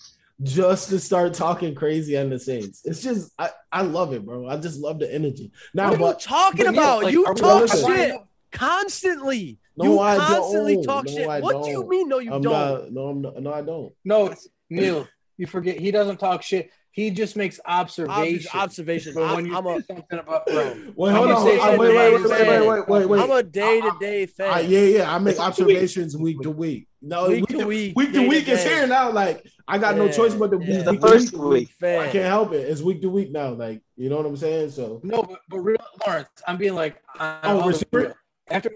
[0.42, 2.82] just to start talking crazy on the Saints?
[2.84, 4.48] It's just I, I love it, bro.
[4.48, 5.50] I just love the energy.
[5.74, 7.02] Now, what are you talking but yeah, about?
[7.04, 7.94] like, you talk listen.
[7.94, 8.16] shit
[8.52, 9.58] constantly.
[9.76, 10.84] No, you I constantly don't.
[10.84, 11.28] talk No, shit.
[11.28, 11.88] I what do you don't.
[11.88, 12.08] mean?
[12.08, 12.52] No, you I'm don't.
[12.52, 12.92] not.
[12.92, 13.42] No, I'm not.
[13.42, 13.92] No, I don't.
[14.04, 15.06] No, it's Neil.
[15.36, 16.70] You forget he doesn't talk shit.
[16.96, 18.46] He just makes observations.
[18.46, 19.14] Obs- observations.
[19.16, 21.44] But when I'm, you I'm say a something about bro, Wait, hold on.
[21.46, 21.78] say hold on.
[21.78, 24.50] Wait, wait, wait, wait, wait, wait, wait, I'm a day to day fan.
[24.54, 25.14] Uh, yeah, yeah.
[25.14, 25.46] I make Week week.
[25.46, 26.88] observations week to week.
[27.02, 29.10] No, Week week to to week, week to to week is here now.
[29.12, 30.84] Like I got no choice but to be yeah.
[30.84, 31.70] The week first to week.
[31.82, 32.60] I can't help it.
[32.66, 33.50] It's week to week now.
[33.50, 34.70] Like you know what I'm saying.
[34.70, 35.76] So no, but, but real
[36.06, 37.86] Lawrence, I'm being like, on Oh, receiver?
[37.92, 38.14] real.
[38.48, 38.70] after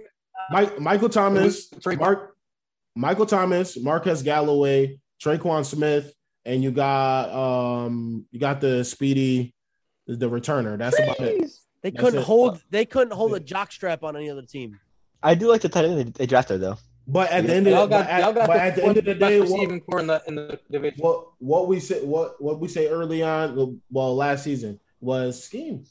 [0.50, 2.36] Mike, Michael Thomas, Mark,
[2.94, 6.12] Michael Thomas, Marquez Callaway, Tre'Quan Smith,
[6.50, 9.54] and you got um you got the speedy,
[10.06, 10.76] the returner.
[10.76, 11.50] That's about it.
[11.82, 12.24] They That's couldn't it.
[12.24, 12.62] hold.
[12.70, 14.78] They couldn't hold a jock strap on any other team.
[15.22, 16.76] I do like the tight end they, they drafted though.
[17.06, 19.14] But at the end of the, got, at, got the, at the end of the
[19.14, 20.98] day, what, in the in the division.
[21.00, 25.84] what what we say what what we say early on, well last season was scheme.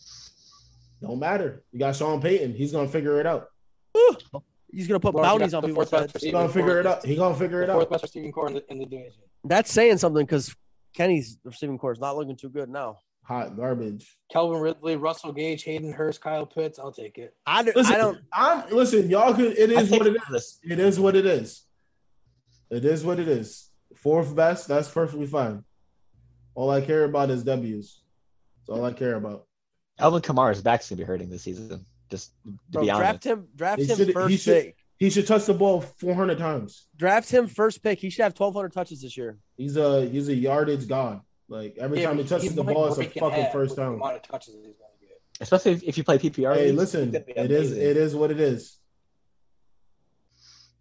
[1.02, 1.64] Don't matter.
[1.72, 2.54] You got Sean Payton.
[2.54, 3.48] He's gonna figure it out.
[4.72, 6.14] He's gonna put Lawrence, bounties on the people's heads.
[6.22, 7.06] He's gonna figure it out.
[7.06, 9.22] He gonna figure it the fourth best receiving corps in the, in the division.
[9.44, 10.56] That's saying something because
[10.96, 13.00] Kenny's receiving corps is not looking too good now.
[13.24, 14.18] Hot garbage.
[14.32, 16.80] Calvin Ridley, Russell Gage, Hayden Hurst, Kyle Pitts.
[16.80, 17.36] I'll take it.
[17.46, 18.18] I, do, Listen, I don't.
[18.34, 19.10] I'm listen.
[19.10, 19.58] Y'all could.
[19.58, 20.28] It I is think what it is.
[20.32, 21.64] this- It is what it is.
[22.72, 23.70] It is what it is.
[23.96, 24.68] Fourth best.
[24.68, 25.64] That's perfectly fine.
[26.56, 28.02] All I care about is W's.
[28.68, 29.46] That's all I care about.
[30.00, 31.86] Alvin Kamara's back's gonna be hurting this season.
[32.10, 33.02] Just to Bro, be honest.
[33.02, 33.48] draft him.
[33.56, 34.76] Draft He him should- he first should- pick.
[34.98, 36.88] He should touch the ball 400 times.
[36.98, 38.00] Draft him first pick.
[38.02, 39.38] He should have 1,200 touches this year.
[39.56, 41.22] He's a he's a yardage god.
[41.48, 43.94] Like every time he touches the ball, it's a fucking first with down.
[43.96, 45.22] amount of touches he's gonna get.
[45.40, 46.54] Especially if, if you play PPR.
[46.54, 48.78] Hey, listen, it is it is what it is.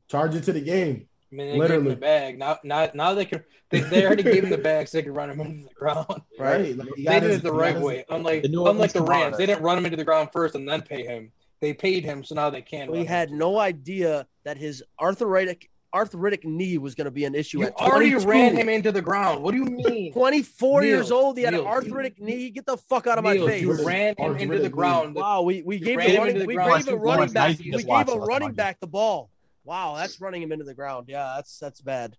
[0.09, 1.08] Charge it to the game.
[1.31, 1.83] I mean, they gave Literally.
[1.85, 2.39] him the bag.
[2.39, 3.45] Now, now, now they can.
[3.71, 6.07] They, they already gave him the bag, so they can run him into the ground.
[6.39, 6.75] Right?
[6.77, 8.05] Like, They did his- it the he got right his- way.
[8.09, 10.81] Unlike, The unlike the Rams, they didn't run him into the ground first and then
[10.83, 11.31] pay him.
[11.61, 12.91] They paid him, so now they can.
[12.91, 13.39] We run had him.
[13.39, 17.73] no idea that his arthritic arthritic knee was going to be an issue You at
[17.75, 19.43] already ran him into the ground.
[19.43, 20.13] What do you mean?
[20.13, 21.39] 24 Neil, years old.
[21.39, 22.51] He had an Neil, arthritic knee.
[22.51, 23.63] Get the fuck out of my face.
[23.63, 25.15] you ran him into the ground.
[25.15, 27.83] Wow, we, we You gave ran the him running we gave a running back we
[27.83, 29.31] gave a running back the ball.
[29.69, 31.09] Wow, that's running him into the ground.
[31.11, 32.17] Yeah, that's that's bad.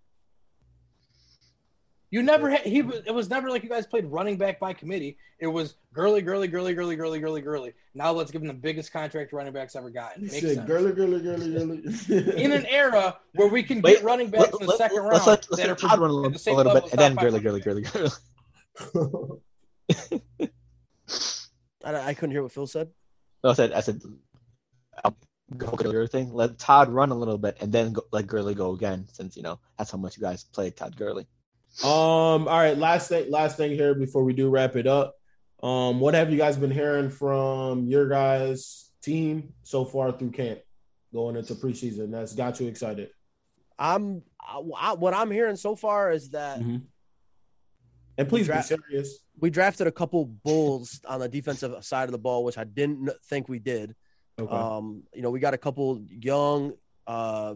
[2.12, 4.72] You never had he was it was never like you guys played running back by
[4.72, 5.18] committee.
[5.40, 7.74] It was Gurley, Gurley, Gurley, Gurley, Gurley, Gurley, Gurley.
[7.96, 10.26] Now let's give him the biggest contract running backs ever gotten.
[10.26, 10.68] Makes said, sense.
[10.68, 11.82] Gurley, Gurley, Gurley, Gurley.
[12.44, 15.16] In an era where we can Wait, get running backs Let, in the second round
[15.16, 16.92] us let, let's that let are Todd run a little, the same a little bit,
[16.92, 18.12] and then top Gurley, Gurley, Gurley, Gurley.
[21.84, 22.90] I, I couldn't hear what Phil said.
[23.44, 24.02] No, I said, I said,
[25.04, 25.18] I'll
[25.58, 26.34] go Gurley thing.
[26.34, 29.44] Let Todd run a little bit, and then go, let Gurley go again, since you
[29.44, 31.28] know that's how much you guys play Todd Gurley.
[31.84, 31.90] Um.
[31.90, 32.78] All right.
[32.78, 33.30] Last thing.
[33.32, 35.16] Last thing here before we do wrap it up.
[35.62, 36.00] Um.
[36.00, 40.60] What have you guys been hearing from your guys' team so far through camp,
[41.14, 42.12] going into preseason?
[42.12, 43.10] That's got you excited.
[43.78, 46.78] I'm I, I- what I'm hearing so far is that Mm-hmm.
[48.18, 49.20] And please Dra- be serious.
[49.40, 53.10] we drafted a couple bulls on the defensive side of the ball, which I didn't
[53.30, 53.96] think we did.
[54.40, 54.56] Okay.
[54.56, 56.74] Um, you know, we got a couple young
[57.08, 57.56] uh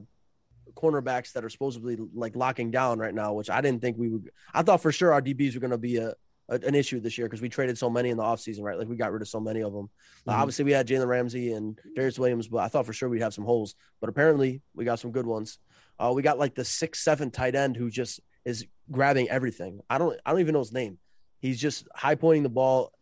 [0.75, 4.29] cornerbacks that are supposedly like locking down right now, which I didn't think we would.
[4.53, 6.13] I thought for sure our DBs were going to be a,
[6.49, 8.77] a an issue this year because we traded so many in the offseason, right?
[8.77, 9.89] Like we got rid of so many of them.
[10.27, 10.37] Uh, Mhm.
[10.37, 13.33] obviously, we had Jalen Ramsey and Darious Williams, but I thought for sure we'd have
[13.33, 13.75] some holes.
[14.01, 15.59] But apparently, we got some good ones.
[15.99, 19.79] Uh, we got like the six seven tight end who just is grabbing everything.
[19.89, 20.97] I don't I don't even know his name.
[21.39, 22.93] He's just high pointing the ball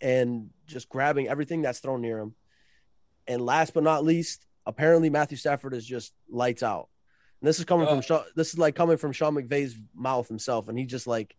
[0.00, 2.34] and just grabbing everything that's thrown near him.
[3.26, 6.88] And last but not least, apparently Matthew Stafford is just lights out.
[7.40, 8.02] And this is coming from Uh.
[8.02, 11.34] Sean, this is like coming from Sean McVay's mouth himself, and he just like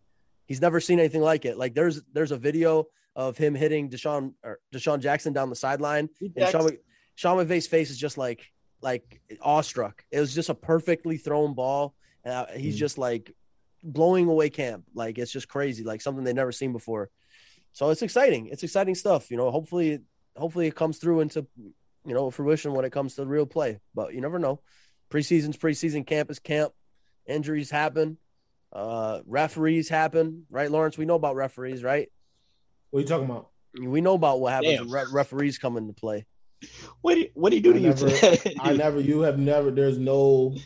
[0.46, 1.56] he's never seen anything like it.
[1.58, 6.08] Like there's there's a video of him hitting DeSean or DeSean Jackson down the sideline,
[6.20, 6.70] and Sean,
[7.14, 8.44] Sean McVay's face is just like
[8.82, 10.04] like awestruck.
[10.10, 12.78] It was just a perfectly thrown ball, and uh, he's Mhm.
[12.78, 13.32] just like
[13.82, 14.84] blowing away camp.
[14.94, 17.10] Like it's just crazy, like something they've never seen before.
[17.72, 18.46] So it's exciting.
[18.48, 19.30] It's exciting stuff.
[19.30, 20.00] You know, hopefully,
[20.36, 21.46] hopefully it comes through into
[22.04, 23.80] you know fruition when it comes to real play.
[23.94, 24.60] But you never know.
[25.10, 26.72] Preseason's preseason, camp is camp.
[27.26, 28.18] Injuries happen.
[28.72, 30.98] Uh, referees happen, right, Lawrence?
[30.98, 32.10] We know about referees, right?
[32.90, 33.48] What are you talking about?
[33.80, 34.88] We know about what happens Damn.
[34.88, 36.26] when re- referees come into play.
[37.00, 38.56] What do you, what do you do to I you never- today?
[38.60, 39.70] I never, you have never.
[39.70, 40.56] There's no,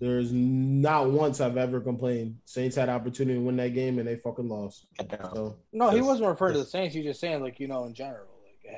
[0.00, 2.36] there's not once I've ever complained.
[2.44, 4.86] Saints had opportunity to win that game and they fucking lost.
[5.34, 6.94] So No, he wasn't referring to the Saints.
[6.94, 8.26] He's just saying, like, you know, in general.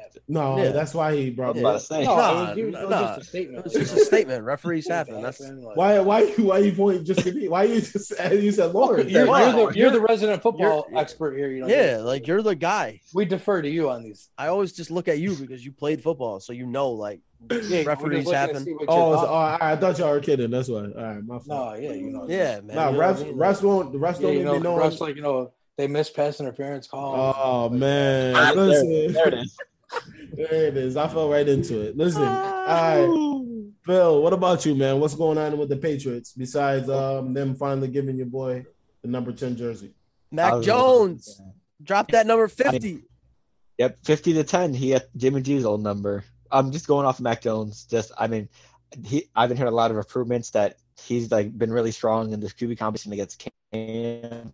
[0.05, 0.71] Like, it no, Yeah.
[0.73, 1.91] that's why he brought was me about up.
[1.91, 3.01] No, Nah, it was, it was nah.
[3.07, 3.67] just a statement.
[3.67, 4.45] It's just a statement.
[4.45, 5.23] Referees happen.
[5.23, 7.49] That's Happened, like- Why, why, you, why you point just to me?
[7.49, 9.09] Why you just you said Lord?
[9.11, 11.51] You're, you're the, you're You're- the resident football you're- expert here.
[11.51, 13.01] You know, yeah, like you're the guy.
[13.15, 14.29] we defer to you on these.
[14.37, 17.21] I always just look at you because you played football, so you know like
[17.51, 18.67] Yeah, referees looking to happen.
[18.89, 20.51] Oh, your so, oh, I thought y'all were kidding.
[20.51, 20.79] That's why.
[20.79, 21.47] All right, my fault.
[21.49, 22.77] no, yeah, you know, Yeah, man.
[22.77, 23.35] Nah, you know what I refs, mean?
[23.37, 23.93] refs won't.
[23.93, 26.41] The refs yeah, don't you need know, to refs, like you know, they miss pass
[26.41, 27.37] interference calls.
[27.39, 29.57] Oh man, Ah, there, there it is.
[30.37, 30.97] There it is.
[30.97, 31.97] I fell right into it.
[31.97, 34.23] Listen, all right, Phil.
[34.23, 35.01] What about you, man?
[35.01, 38.65] What's going on with the Patriots besides um them finally giving your boy
[39.03, 39.95] the number ten jersey?
[40.31, 41.41] Mac Jones
[41.83, 43.03] drop that number fifty.
[43.79, 44.75] Yep, fifty to ten.
[44.75, 46.25] He had Jimmy G's old number.
[46.51, 47.85] I'm just going off Mac Jones.
[47.85, 48.49] Just, I mean,
[49.05, 49.29] he.
[49.35, 52.53] I've been hearing a lot of improvements that he's like been really strong in this
[52.53, 54.53] QB competition against Cam.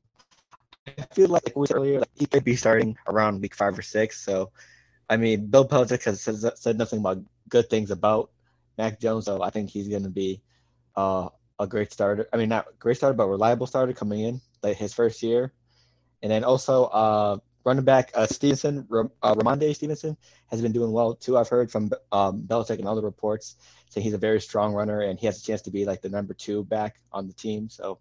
[0.87, 3.83] I feel like we said earlier, like, he could be starting around week five or
[3.83, 4.21] six.
[4.21, 4.51] So,
[5.13, 6.23] I mean, Bill Belichick has
[6.59, 7.19] said, nothing about
[7.51, 8.31] good things about
[8.79, 9.27] Mac Jones.
[9.27, 10.41] So I think he's going to be
[10.97, 12.27] uh, a great starter.
[12.33, 15.53] I mean, not great starter, but reliable starter coming in like his first year.
[16.23, 18.89] And then also, uh, running back uh, Stevenson,
[19.23, 21.37] uh, Rhamondre Stevenson, has been doing well too.
[21.37, 23.57] I've heard from um, Belichick and other reports
[23.91, 26.09] saying he's a very strong runner and he has a chance to be like the
[26.09, 27.69] number two back on the team.
[27.69, 27.99] So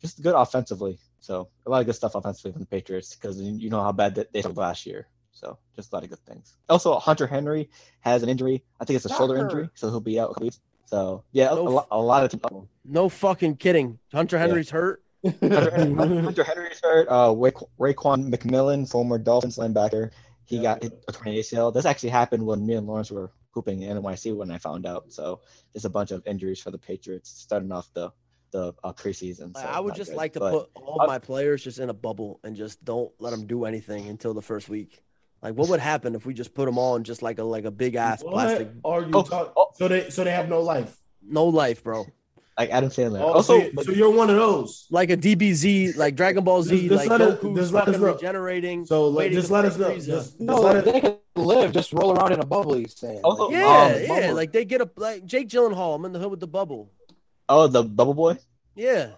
[0.00, 0.98] just good offensively.
[1.20, 4.14] So a lot of good stuff offensively from the Patriots because you know how bad
[4.14, 5.06] they did last year.
[5.40, 6.56] So just a lot of good things.
[6.68, 7.70] Also, Hunter Henry
[8.00, 8.62] has an injury.
[8.78, 9.48] I think it's a shoulder Shocker.
[9.48, 10.24] injury, so he'll be out.
[10.30, 10.60] a couple weeks.
[10.84, 12.68] So yeah, a, No a, lot, a lot of teams.
[12.84, 13.98] No fucking kidding.
[14.12, 15.02] Hunter Henry's hurt.
[15.24, 15.70] Hunter,
[16.22, 17.06] Hunter Henry's hurt.
[17.08, 20.10] Uh, Ray, Raekwon McMillan, former Dolphins linebacker,
[20.44, 20.62] he Yeah.
[20.62, 21.72] got hit a torn ACL.
[21.72, 25.10] This actually happened when me and Lawrence were hooping in NYC when I found out.
[25.12, 25.40] So
[25.72, 28.10] there's a bunch of injuries for the Patriots starting off the
[28.52, 29.56] the uh, preseason.
[29.56, 30.16] So I would just good.
[30.16, 33.12] like to But put all of my players just in a bubble and just don't
[33.20, 35.04] let them do anything until the first week.
[35.42, 37.64] Like, what would happen if we just put them all in just like a like
[37.64, 39.52] a big ass What plastic, are you Oh, talking?
[39.56, 39.66] oh.
[39.74, 40.96] So they so they have no life.
[41.22, 42.06] no life, bro?
[42.58, 43.20] like Adam Sandler.
[43.20, 44.86] Oh, also, so, you- so you're one of those.
[44.90, 47.82] Like a DBZ, like Dragon Ball Z, Just- just like let us- Goku's just let
[47.88, 48.12] us fucking know.
[48.12, 48.84] regenerating.
[48.84, 49.88] So like, just let us know.
[49.88, 49.94] Frieza.
[49.94, 52.74] Just, just no, let us, they can live, just roll around in a bubble.
[52.74, 53.20] He's saying.
[53.24, 53.66] Also- Like, Yeah,
[53.96, 54.34] Um, yeah, bubble.
[54.34, 55.94] like they get a like Jake Gyllenhaal.
[55.96, 56.90] I'm in the hood with the bubble.
[57.48, 58.36] oh, the Bubble Boy.
[58.76, 59.12] Yeah,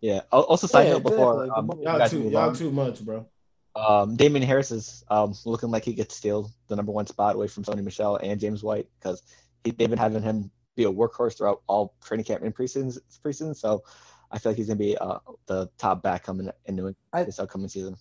[0.00, 0.22] Yeah.
[0.32, 3.26] Also, side Yeah, note before um, you y'all too y'all too much, bro.
[3.74, 7.46] Um, Damien Harris is um, looking like he gets steal the number one spot away
[7.48, 9.22] from Sony Michel and James White because
[9.64, 12.98] they've been having him be a workhorse throughout all training camp and preseason.
[13.24, 13.82] preseason so
[14.30, 17.68] I feel like he's gonna be uh, the top back coming into I- this upcoming
[17.68, 17.96] season.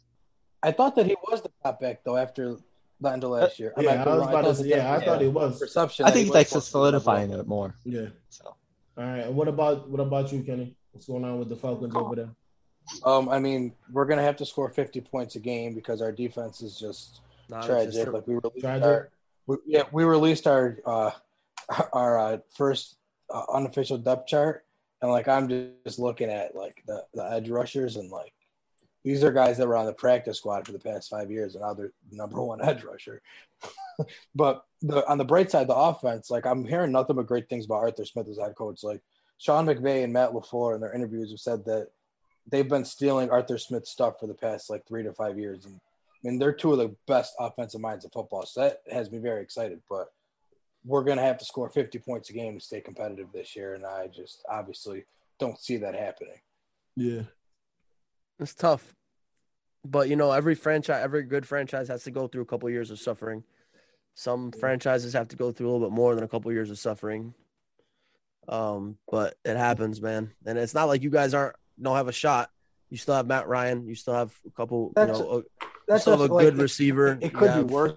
[0.64, 2.58] I thought that he was the top back though after
[3.00, 3.74] the end of last year.
[3.78, 4.30] I might Yeah, I was wrong.
[4.30, 5.60] about to thought say, yeah, I was thought he was.
[5.60, 6.06] Perception.
[6.06, 6.72] I that think he he's like was supposed to be
[7.04, 7.76] solidifying it more.
[7.84, 8.08] Yeah.
[8.30, 8.46] So
[8.98, 9.20] All right.
[9.22, 10.76] And what about what about you, Kenny?
[10.92, 12.30] What's going on with the Falcons over there?
[13.02, 13.14] One.
[13.14, 16.62] Um, I mean, we're gonna have to score 50 points a game because our defense
[16.62, 17.94] is just Nah, tragic.
[17.94, 18.84] just- Like we released Tragic?
[18.86, 19.10] our,
[19.48, 21.12] we, yeah, we released our uh,
[21.94, 22.98] our uh, first
[23.30, 24.66] uh, unofficial depth chart,
[25.02, 25.48] and like I'm
[25.86, 28.34] just looking at like the, the edge rushers, and like
[29.04, 31.64] these are guys that were on the practice squad for the past five years, and
[31.64, 33.22] now they're the number one edge rusher.
[34.36, 37.66] but the on the bright side, the offense, like I'm hearing nothing but great things
[37.66, 38.84] about Arthur Smith as head coach.
[38.84, 39.02] Like
[39.38, 41.90] Sean McVay and Matt LaFleur in their interviews have said that
[42.48, 45.80] they've been stealing Arthur Smith's stuff for the past like three to five years, and
[46.24, 48.46] I mean, they're two of the best offensive minds in football.
[48.46, 49.82] So that has me very excited.
[49.90, 50.08] But
[50.86, 53.74] we're going to have to score 50 points a game to stay competitive this year.
[53.74, 55.06] And I just obviously
[55.40, 56.40] don't see that happening.
[56.96, 57.24] Yeah.
[58.40, 58.96] It's tough,
[59.86, 62.90] but you know, every franchise, every good franchise has to go through a couple years
[62.90, 63.44] of suffering.
[64.16, 66.80] Some franchises have to go through a little bit more than a couple years of
[66.80, 67.36] suffering.
[68.50, 72.12] Um, but it happens, man, and it's not like you guys aren't don't have a
[72.14, 72.50] shot.
[72.90, 73.88] You still have Matt Ryan.
[73.88, 74.92] You still have a couple.
[74.96, 75.46] That's- you know, a, you
[75.88, 77.14] That's still have a like, good it- receiver.
[77.22, 77.94] It You could have- be worse.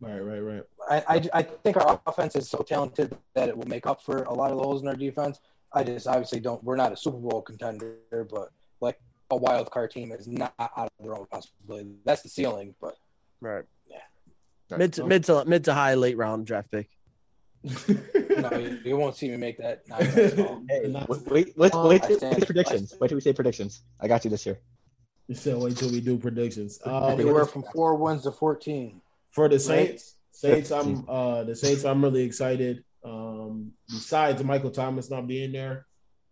[0.00, 0.62] Right, right, right.
[0.90, 4.22] I, I, I think our offense is so talented that it will make up for
[4.24, 5.40] a lot of the holes in our defense.
[5.72, 6.62] I just obviously don't.
[6.62, 7.96] We're not a Super Bowl contender,
[8.30, 11.90] but like a wild card team is not out of the realm of possibility.
[12.04, 12.94] That's the ceiling, but
[13.40, 13.64] Right.
[13.88, 14.76] Yeah.
[14.76, 16.88] Mid to mid to mid to high late round draft pick.
[18.38, 19.82] no, you, you won't see me make that.
[19.90, 22.94] hey, Not- wait, wait, wait, Oh, wait, till- stand- wait predictions.
[23.00, 23.82] Wait till we say predictions.
[24.00, 24.58] I got you this year.
[25.28, 26.78] You said wait till we do predictions.
[26.84, 29.00] Um, Anywhere from four wins to fourteen.
[29.30, 31.84] for the Saints, Saints, I'm uh the Saints.
[31.84, 32.84] I'm really excited.
[33.04, 35.86] Um, besides Michael Thomas not being there,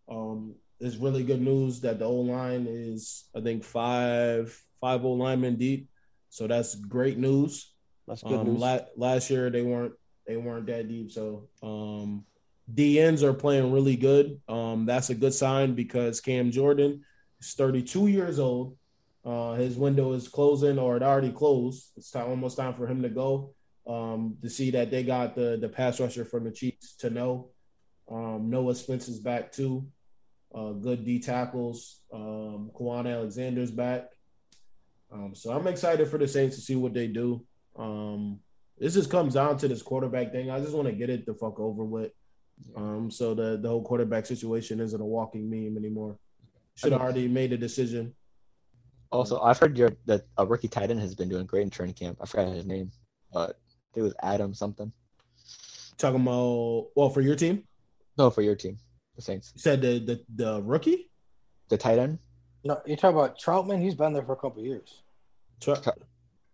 [0.09, 5.13] um, it's really good news that the O line is I think five five O
[5.13, 5.89] linemen deep.
[6.31, 7.73] so that's great news.
[8.07, 8.61] That's good Um, news.
[8.61, 9.95] la- last year they weren't
[10.27, 12.25] they weren't that deep, so um,
[12.73, 14.41] DNs are playing really good.
[14.49, 17.05] Um, that's a good sign because Cam Jordan
[17.41, 18.77] is 32 years old.
[19.25, 21.91] Uh, his window is closing, or it already closed.
[21.97, 23.55] It's time, almost time for him to go.
[23.87, 27.51] Um, to see that they got the the pass rusher from the Chiefs to know.
[28.11, 29.87] Um, Noah Spence is back too.
[30.55, 32.01] Uh, good D tackles.
[32.13, 34.11] Um, Kwon Alexander's back.
[35.13, 37.45] Um, so I'm excited for the Saints to see what they do.
[37.77, 38.41] Um,
[38.79, 40.51] this just comes down to this quarterback thing.
[40.51, 42.13] I just want to get it the fuck over with.
[42.77, 46.19] Um, so the the whole quarterback situation isn't a walking meme anymore.
[46.77, 48.15] Should have already made a decision.
[49.11, 51.95] Also, I've heard your that a rookie tight end has been doing great in training
[51.95, 52.19] camp.
[52.21, 52.91] I forgot his name,
[53.33, 53.59] but
[53.95, 54.93] it was Adam something.
[55.99, 57.63] Talking about well for your team,
[58.19, 58.79] No, for your team,
[59.15, 61.11] the Saints, you said the the, the rookie.
[61.69, 62.19] the tight end.
[62.65, 63.81] No, you talk about Trautman.
[63.83, 65.03] He's been there for a couple of years.
[65.61, 65.77] Trou-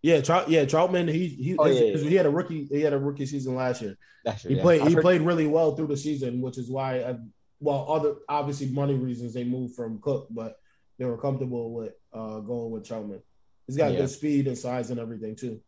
[0.03, 0.48] yeah, Trout.
[0.48, 1.09] Yeah, Trautman.
[1.11, 1.96] He he Oh, yeah, yeah.
[1.96, 2.64] he had a rookie.
[2.64, 3.96] He had a rookie season last year.
[4.24, 4.62] That's He yeah.
[4.62, 4.80] played.
[4.82, 7.16] I've He heard- played really well through the season, which is why, I,
[7.61, 10.57] well, other obviously money reasons they moved from Cook, but
[10.98, 13.22] they were comfortable with uh, going with Trautman.
[13.66, 14.01] He's got Yeah.
[14.01, 15.61] good speed and size and everything too.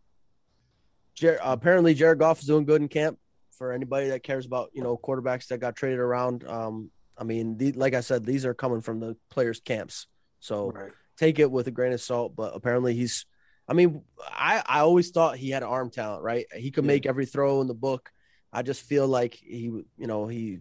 [1.15, 3.19] Jer- apparently, Jared Goff is doing good in camp.
[3.59, 7.59] For anybody that cares about you know quarterbacks that got traded around, um, I mean,
[7.59, 10.07] the, like I said, these are coming from the players' camps,
[10.41, 10.91] so Right.
[11.17, 12.35] take it with a grain of salt.
[12.35, 13.25] But apparently, he's.
[13.73, 16.45] I mean, I I always thought he had arm talent, right?
[16.55, 16.89] He could Yeah.
[16.89, 18.13] make every throw in the book.
[18.53, 20.59] I just feel like he, you know, he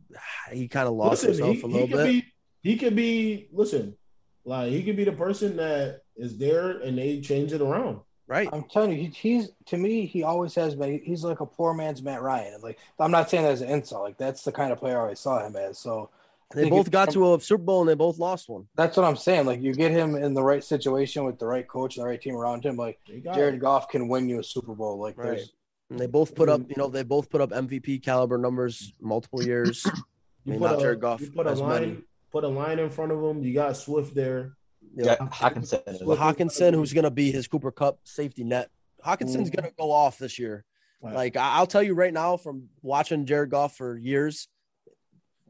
[0.50, 2.06] he kind of lost listen, himself he, a he little could bit.
[2.06, 2.26] be.
[2.64, 3.50] He could be.
[3.52, 3.98] Listen,
[4.46, 8.00] like he could be the person that is there and they change it around.
[8.28, 8.48] right?
[8.54, 11.02] I'm telling you, he, he's to me, he always has been.
[11.04, 12.62] He's like a poor man's Matt Ryan.
[12.62, 14.04] Like, I'm not saying that as an insult.
[14.04, 15.78] Like, that's the kind of player I always saw him as.
[15.78, 16.12] So
[16.54, 18.68] They both got to a Super Bowl and they both lost one.
[18.76, 19.46] that's what I'm saying.
[19.46, 22.22] Like, you get him in the right situation with the right coach and the right
[22.22, 22.76] team around him.
[22.78, 23.00] Like,
[23.34, 23.60] Jared it.
[23.62, 25.00] Goff can win you a Super Bowl.
[25.00, 25.38] Like, Right.
[25.38, 25.52] there's
[25.90, 26.70] And they both put up, Mhm.
[26.70, 29.86] you know, they both put up MVP caliber numbers multiple years.
[30.44, 31.82] You I mean, put not a, Jared Goff you put a as line.
[31.82, 31.98] many.
[32.32, 33.44] Put a line in front of him.
[33.44, 34.54] You got Swift there.
[34.96, 35.84] Yeah, Hockenson.
[35.86, 36.18] as With.
[36.18, 38.72] Hockenson, who's going to be his Cooper Kupp safety net.
[39.06, 39.56] Hockenson's Mhm.
[39.58, 40.66] going to go off this year.
[41.00, 41.14] Right.
[41.14, 44.48] Like I'll tell you right now, from watching Jared Goff for years,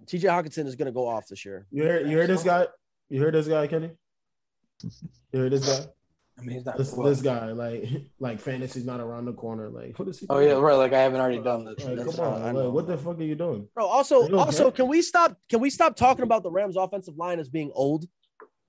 [0.07, 0.27] T.J.
[0.27, 1.65] Hockenson is going to go off this year.
[1.71, 2.01] You hear?
[2.01, 2.67] You hear this guy?
[3.09, 3.91] You hear this guy, Kenny?
[4.83, 4.89] You
[5.31, 5.85] hear this guy?
[6.39, 6.77] I mean, he's not.
[6.77, 7.83] This, well, this guy, like,
[8.19, 9.69] like fantasy's not around the corner.
[9.69, 10.25] Like, what is he?
[10.29, 10.75] oh yeah, right.
[10.75, 11.85] Like, I haven't already done this.
[11.85, 13.67] Like, come on, like, what the fuck are you doing?
[13.75, 14.77] Bro, also, also, okay?
[14.77, 15.37] can we stop?
[15.49, 18.07] Can we stop talking about the Rams' offensive line as being old?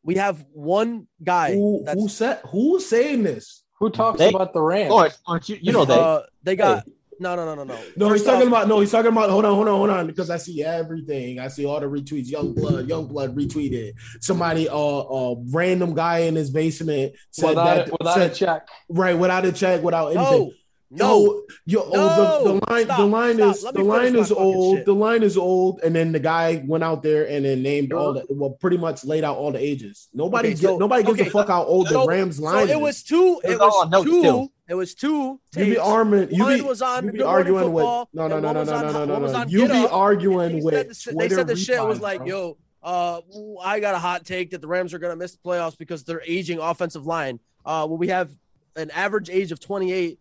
[0.03, 3.63] We have one guy Who that's who said who's saying this?
[3.79, 4.91] Who talks They- about the Rams?
[4.91, 5.59] Lord, aren't you?
[5.61, 5.95] You know they.
[5.95, 6.85] uh, they got
[7.23, 7.79] no, no, no, no, no.
[7.97, 10.29] No, he's talking about no, he's talking about hold on, hold on, hold on, because
[10.31, 11.39] I see everything.
[11.39, 12.29] I see all the retweets.
[12.29, 13.93] Young blood, young blood retweeted.
[14.21, 18.69] Somebody, uh, uh, random guy in his basement said without, that without said, a check.
[18.89, 20.53] right without a check, without anything.
[20.91, 21.43] no, no.
[21.65, 23.55] Yo, yo, oh, the, the line, Stop, the line stop.
[23.57, 24.77] is Let the line is old.
[24.77, 24.85] shit.
[24.85, 28.13] The line is old, and then the guy went out there and then named all
[28.13, 30.09] the well, pretty much laid out all the ages.
[30.13, 32.43] Nobody, Okay, get, so- nobody gives okay, a fuck how old so- the Rams So
[32.43, 32.79] line it is.
[32.79, 33.41] was two.
[33.43, 34.52] It It was all was on notes, two.
[34.73, 34.75] Too.
[34.75, 35.41] It was two.
[35.57, 35.81] You be tapes.
[35.81, 36.31] arguing.
[36.35, 38.81] You One be, was on you be arguing Football, with no, no, no, no, no,
[38.93, 39.45] no, no, no, no.
[39.47, 39.93] You be Up.
[39.93, 42.27] Arguing with said, the, they said the shit was like, bro.
[42.27, 43.21] yo, uh,
[43.63, 46.05] I got a hot take that the Rams are going to miss the playoffs because
[46.05, 47.39] they're aging offensive line.
[47.65, 48.31] Uh, well, we have
[48.77, 50.19] an average age of 28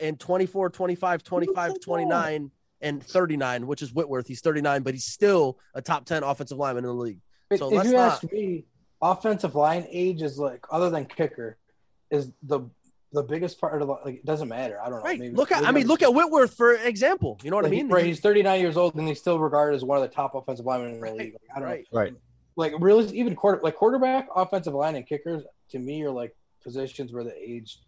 [0.00, 2.50] and 24, 25, 25, 29,
[2.80, 4.26] and 39, which is Whitworth.
[4.28, 7.20] He's 39, but he's still a top 10 offensive lineman in the league.
[7.50, 8.64] If, So if let's you not- ask me,
[9.00, 11.56] offensive line age is like other than kicker
[12.10, 12.60] is the
[13.12, 14.78] the biggest part of the like it doesn't matter.
[14.80, 15.04] I don't know.
[15.04, 15.18] Right.
[15.18, 17.38] maybe- Look at, I mean, look at Whitworth for example.
[17.42, 17.88] You know what I mean?
[17.88, 20.66] Right, he's 39 years old and he's still regarded as one of the top offensive
[20.66, 21.32] linemen in the Right, league.
[21.34, 21.86] Like, I don't right.
[21.92, 22.14] Right.
[22.56, 27.12] Like really, even quarter like quarterback, offensive line, and kickers to me are like positions
[27.12, 27.78] where the age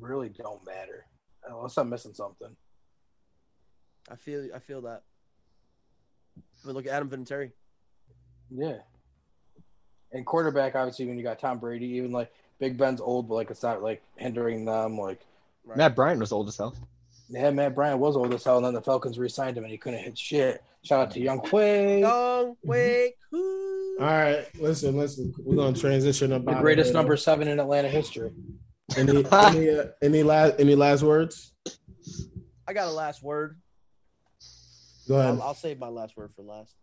[0.00, 1.04] really don't matter
[1.48, 2.54] unless I'm missing something.
[4.10, 5.02] I feel, I feel that.
[6.36, 7.52] I mean, look at Adam Vinatieri.
[8.50, 8.78] Yeah.
[10.12, 13.50] And quarterback, obviously, when you got Tom Brady, even like Big Ben's old, but like
[13.50, 14.98] it's not like hindering them.
[14.98, 15.20] Like,
[15.66, 15.78] Right.
[15.78, 16.74] Matt Bryant was old as hell.
[17.30, 19.78] yeah, Matt Bryant was old as hell, and then the Falcons re-signed him, and he
[19.78, 20.62] couldn't hit shit.
[20.82, 23.14] Shout out to Young Quay, Young, Quay.
[23.32, 25.32] All right, listen, listen.
[25.38, 26.44] We're gonna transition up.
[26.44, 26.94] the greatest here.
[26.94, 28.32] number seven in Atlanta history.
[28.94, 31.52] Any any, uh, any last any last words?
[32.68, 33.58] I got a last word.
[35.08, 35.34] Go ahead.
[35.36, 36.74] I'll, I'll save my last word for last.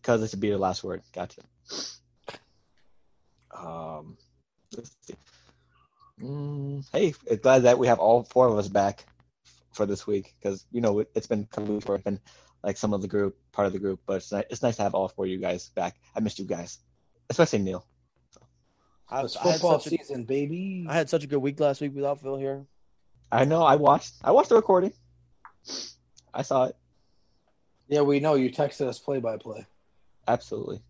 [0.00, 1.02] Because it should be the last word.
[1.12, 1.42] Gotcha.
[3.56, 4.31] Um, let's see.
[6.20, 9.04] Mm, hey, glad that we have all four of us back
[9.72, 12.20] for this week because you know it, it's been a couple weeks where I've been
[12.62, 14.82] like some of the group, part of the group, but it's nice, it's nice to
[14.82, 15.96] have all four of you guys back.
[16.14, 16.78] I missed you guys,
[17.30, 17.84] especially Neil.
[19.08, 20.86] I, It's I had football such a, season, baby.
[20.88, 22.66] I had such a good week last week without Phil here.
[23.30, 23.62] I know.
[23.62, 24.14] I watched.
[24.22, 24.92] I watched the recording.
[26.32, 26.76] I saw it.
[27.88, 29.66] yeah, we know you texted us play by play.
[30.28, 30.80] Absolutely.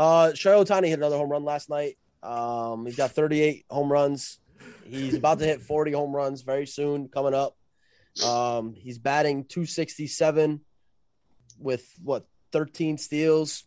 [0.00, 1.98] Uh, Shohei Ohtani hit another home run last night.
[2.22, 4.38] Um, he's got 38 home runs.
[4.86, 7.54] He's about to hit 40 home runs very soon, coming up.
[8.24, 10.62] Um, he's batting 267
[11.58, 13.64] with what 13 steals,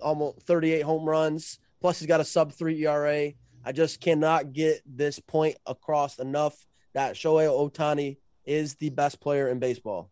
[0.00, 1.58] almost 38 home runs.
[1.82, 3.32] Plus, he's got a sub three ERA.
[3.62, 6.56] I just cannot get this point across enough
[6.94, 8.16] that Shohei Ohtani
[8.46, 10.10] is the best player in baseball.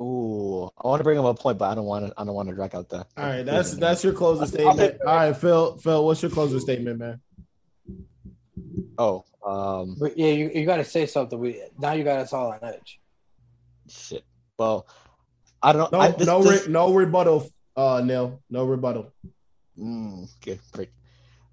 [0.00, 2.14] Ooh, I want to bring up a point, but I don't want to.
[2.16, 2.98] I don't want to drag out the.
[3.16, 4.98] All right, that's that's your closing statement.
[5.06, 5.76] All right, Phil.
[5.78, 7.20] Phil, what's your closing statement, man?
[8.96, 11.38] Oh, um, But yeah, you, you got to say something.
[11.38, 12.98] We now you got us all on edge.
[13.88, 14.24] shit.
[14.58, 14.86] Well,
[15.62, 15.92] I don't.
[15.92, 18.40] No, I, this, no, this, re- no rebuttal, uh, Neil.
[18.48, 19.12] No rebuttal.
[19.78, 20.90] Mm, good break.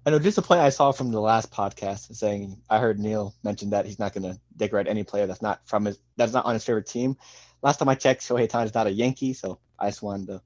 [0.06, 3.34] I know just a point I saw from the last podcast saying I heard Neil
[3.44, 6.46] mention that he's not going to decorate any player that's not from his that's not
[6.46, 7.16] on his favorite team.
[7.62, 10.42] Last time I checked, Shohei Ohtani is not a Yankee, so I just wanted to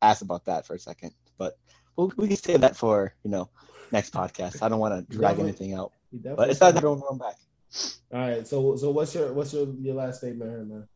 [0.00, 1.12] ask about that for a second.
[1.36, 1.58] But
[1.96, 3.50] we'll, we can save that for you know
[3.92, 4.62] next podcast.
[4.62, 7.36] I don't want to drag anything out, but it's not said- that I'm going back.
[8.12, 10.88] All right, so so what's your what's your your last statement here, man?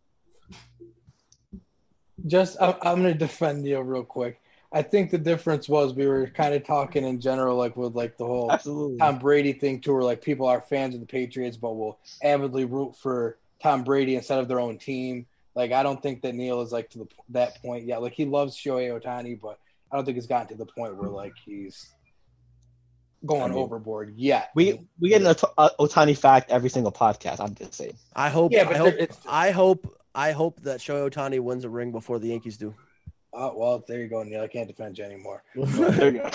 [2.27, 4.41] Just I'm, I'm going to defend you real quick.
[4.73, 8.17] I think the difference was we were kind of talking in general, like with like
[8.19, 8.99] the whole Absolutely.
[8.99, 12.65] Tom Brady thing too, where like people are fans of the Patriots, but will avidly
[12.65, 15.27] root for Tom Brady instead of their own team.
[15.59, 18.01] Like I don't think that Neil is like to the, that point yet.
[18.01, 19.59] Like he loves Shohei Ohtani, but
[19.91, 21.89] I don't think he's gotten to the point where like he's
[23.27, 24.53] going I mean, overboard yet.
[24.55, 27.41] We we get an Ot- Ohtani fact every single podcast.
[27.41, 27.97] I'm just saying.
[28.15, 28.53] I hope.
[28.53, 28.95] Yeah, but I hope.
[28.95, 29.99] it's- I hope.
[30.15, 32.73] I hope that Shohei Ohtani wins a ring before the Yankees do.
[33.33, 34.43] Oh, well, there you go, Neil.
[34.43, 35.43] I can't defend you anymore.
[35.57, 36.31] There you go.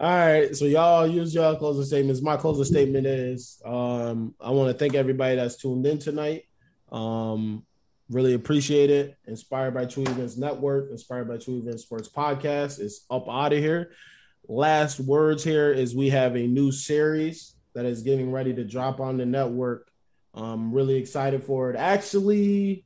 [0.00, 2.20] All right, so y'all use y'all closing statements.
[2.20, 6.46] My closing statement is um, I want to thank everybody that's tuned in tonight.
[6.90, 7.64] Um,
[8.10, 9.16] really appreciate it.
[9.26, 13.58] Inspired by True Events Network, Inspired by True Events Sports Podcast is up out of
[13.58, 13.92] here.
[14.48, 19.00] Last words here is we have a new series that is getting ready to drop
[19.00, 19.90] on the network.
[20.34, 21.76] I'm really excited for it.
[21.76, 22.84] Actually,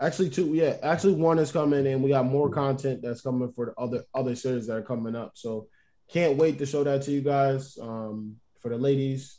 [0.00, 0.76] Actually, two, yeah.
[0.82, 4.34] Actually, one is coming, and we got more content that's coming for the other other
[4.34, 5.32] series that are coming up.
[5.34, 5.68] So,
[6.08, 7.76] can't wait to show that to you guys.
[7.78, 9.38] Um, for the ladies,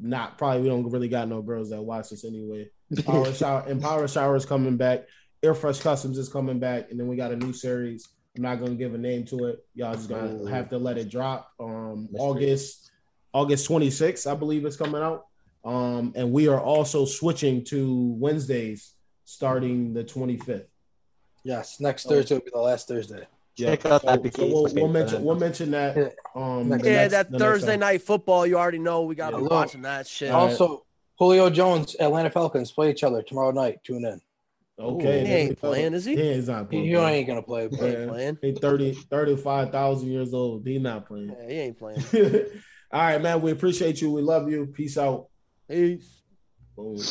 [0.00, 2.70] not probably we don't really got no girls that watch this anyway.
[3.04, 5.06] Power shower and power shower is coming back.
[5.42, 8.08] Air Fresh Customs is coming back, and then we got a new series.
[8.36, 9.64] I'm not gonna give a name to it.
[9.74, 10.46] Y'all just gonna Ooh.
[10.46, 11.50] have to let it drop.
[11.60, 12.20] Um, Mystery.
[12.20, 12.90] August
[13.34, 15.26] August 26th, I believe it's coming out.
[15.64, 20.64] Um, and we are also switching to Wednesdays starting the 25th.
[21.44, 22.10] Yes, next Oh.
[22.10, 23.26] Thursday will be the last Thursday.
[23.56, 26.14] Check out so, that so we'll, we'll mention we'll mention that.
[26.34, 29.42] Um, yeah, next- that Thursday night football, you already know we got to Yeah.
[29.42, 30.30] be watching that shit.
[30.30, 30.50] All right.
[30.52, 30.84] Also,
[31.18, 33.78] Julio Jones, Atlanta Falcons play each other tomorrow night.
[33.84, 34.20] Tune in.
[34.80, 36.14] Okay, He ain't playing, is he?
[36.14, 36.84] He is not He, playing.
[36.84, 37.68] he ain't gonna play.
[37.68, 38.38] He But ain't playing.
[38.40, 40.64] He 30, 35,000 years old.
[40.64, 41.34] He not playing.
[41.36, 42.00] Yeah, he ain't playing.
[42.92, 43.40] All right, man.
[43.42, 44.12] We appreciate you.
[44.12, 44.66] We love you.
[44.66, 45.26] Peace out.
[45.68, 46.22] Peace.
[46.76, 47.02] Boom.